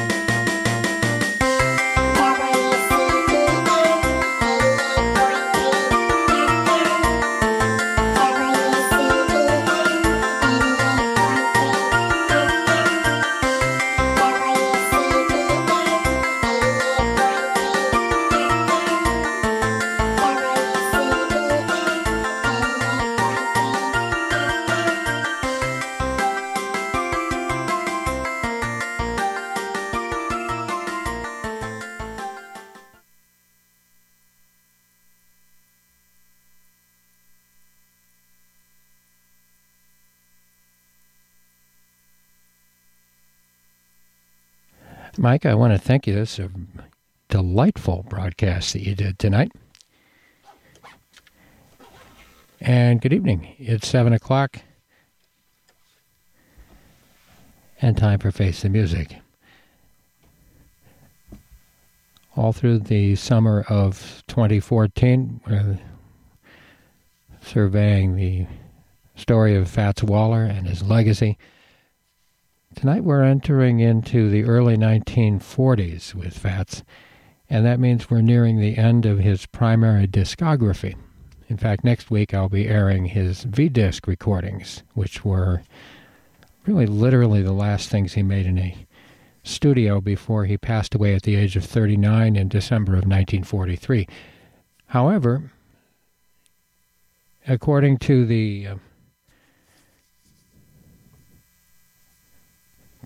Mike, 45.18 45.46
I 45.46 45.56
want 45.56 45.74
to 45.74 45.80
thank 45.80 46.08
you. 46.08 46.16
This 46.16 46.40
is 46.40 46.46
a 46.46 46.52
delightful 47.28 48.06
broadcast 48.08 48.72
that 48.74 48.82
you 48.82 48.96
did 48.96 49.20
tonight. 49.20 49.52
And 52.62 53.02
good 53.02 53.12
evening. 53.12 53.56
It's 53.58 53.90
7 53.90 54.14
o'clock. 54.14 54.60
And 57.82 57.98
time 57.98 58.20
for 58.20 58.32
Face 58.32 58.62
the 58.62 58.70
Music. 58.70 59.18
All 62.38 62.54
through 62.54 62.80
the 62.80 63.16
summer 63.18 63.66
of 63.68 64.24
2014, 64.28 65.42
we're 65.46 65.60
uh, 65.60 65.76
surveying 67.46 68.16
the 68.16 68.48
story 69.16 69.58
of 69.58 69.70
Fats 69.70 70.04
Waller 70.04 70.46
and 70.46 70.68
his 70.68 70.82
legacy. 70.82 71.38
Tonight 72.76 73.04
we're 73.04 73.24
entering 73.24 73.80
into 73.80 74.30
the 74.30 74.46
early 74.46 74.78
1940s 74.78 76.16
with 76.16 76.38
Fats, 76.38 76.84
and 77.50 77.66
that 77.66 77.80
means 77.80 78.10
we're 78.10 78.22
nearing 78.22 78.60
the 78.60 78.78
end 78.78 79.06
of 79.06 79.20
his 79.20 79.46
primary 79.46 80.08
discography. 80.08 80.96
In 81.48 81.58
fact, 81.58 81.84
next 81.84 82.10
week 82.10 82.34
I'll 82.34 82.50
be 82.50 82.70
airing 82.70 83.06
his 83.06 83.44
V 83.44 83.68
disc 83.68 84.08
recordings, 84.08 84.84
which 84.94 85.24
were 85.26 85.62
really 86.66 86.86
literally 86.86 87.42
the 87.42 87.52
last 87.52 87.90
things 87.90 88.14
he 88.14 88.24
made 88.24 88.46
in 88.46 88.58
a 88.58 88.88
studio 89.44 90.00
before 90.00 90.46
he 90.46 90.58
passed 90.58 90.96
away 90.96 91.14
at 91.14 91.24
the 91.24 91.36
age 91.36 91.56
of 91.56 91.66
39 91.66 92.36
in 92.36 92.48
December 92.48 92.94
of 92.94 93.04
1943. 93.04 94.08
However, 94.88 95.52
according 97.48 97.98
to 97.98 98.26
the 98.26 98.68
uh, 98.68 98.76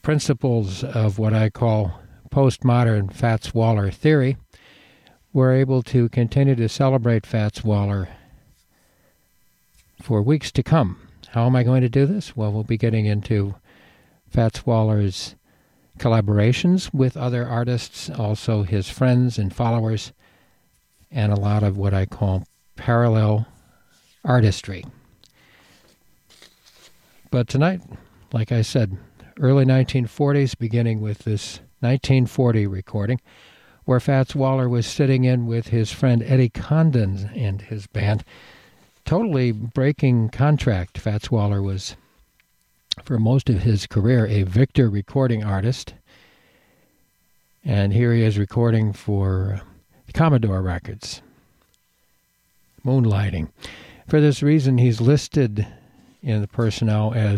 principles 0.06 0.84
of 0.84 1.18
what 1.18 1.34
I 1.34 1.50
call 1.50 2.00
postmodern 2.30 3.12
Fats 3.12 3.56
Waller 3.56 3.90
theory, 3.90 4.38
we're 5.34 5.56
able 5.56 5.82
to 5.82 6.10
continue 6.10 6.54
to 6.54 6.70
celebrate 6.70 7.26
Fats 7.26 7.64
Waller 7.64 8.10
for 10.00 10.22
weeks 10.22 10.52
to 10.52 10.62
come. 10.62 11.00
How 11.30 11.48
am 11.48 11.56
I 11.56 11.64
going 11.64 11.82
to 11.82 11.90
do 11.90 12.06
this? 12.06 12.38
Well, 12.38 12.52
we'll 12.52 12.64
be 12.64 12.78
getting 12.78 13.08
into 13.08 13.56
Fats 14.30 14.64
Waller's 14.64 15.34
collaborations 15.98 16.94
with 16.94 17.18
other 17.18 17.48
artists, 17.48 18.08
also 18.08 18.62
his 18.62 18.88
friends 18.88 19.40
and 19.40 19.56
followers, 19.56 20.14
and 21.10 21.34
a 21.34 21.40
lot 21.40 21.64
of 21.64 21.78
what 21.78 21.96
I 21.96 22.06
call 22.06 22.44
parallel 22.76 23.48
artistry. 24.24 24.86
But 27.32 27.48
tonight, 27.48 27.82
like 28.32 28.52
I 28.52 28.62
said, 28.62 29.00
early 29.40 29.66
1940s, 29.66 30.58
beginning 30.58 31.02
with 31.02 31.20
this 31.20 31.60
1940 31.82 32.68
recording, 32.68 33.20
where 33.84 34.00
Fats 34.00 34.34
Waller 34.34 34.70
was 34.70 34.88
sitting 34.88 35.26
in 35.26 35.46
with 35.46 35.68
his 35.68 35.92
friend 35.92 36.24
Eddie 36.24 36.50
Condon 36.50 37.30
and 37.36 37.64
his 37.64 37.88
band. 37.88 38.24
Totally 39.04 39.52
breaking 39.52 40.30
contract. 40.30 40.98
Fats 40.98 41.30
Waller 41.30 41.62
was, 41.62 41.96
for 43.04 43.20
most 43.20 43.50
of 43.50 43.64
his 43.64 43.88
career, 43.88 44.26
a 44.26 44.44
Victor 44.44 44.90
recording 44.90 45.44
artist. 45.44 45.94
And 47.64 47.94
here 47.94 48.14
he 48.14 48.24
is 48.24 48.38
recording 48.38 48.94
for 48.94 49.62
Commodore 50.14 50.62
Records, 50.62 51.22
Moonlighting. 52.86 53.50
For 54.08 54.22
this 54.22 54.42
reason, 54.42 54.78
he's 54.78 55.02
listed 55.02 55.68
in 56.24 56.42
the 56.42 56.48
personnel 56.48 57.14
as 57.14 57.34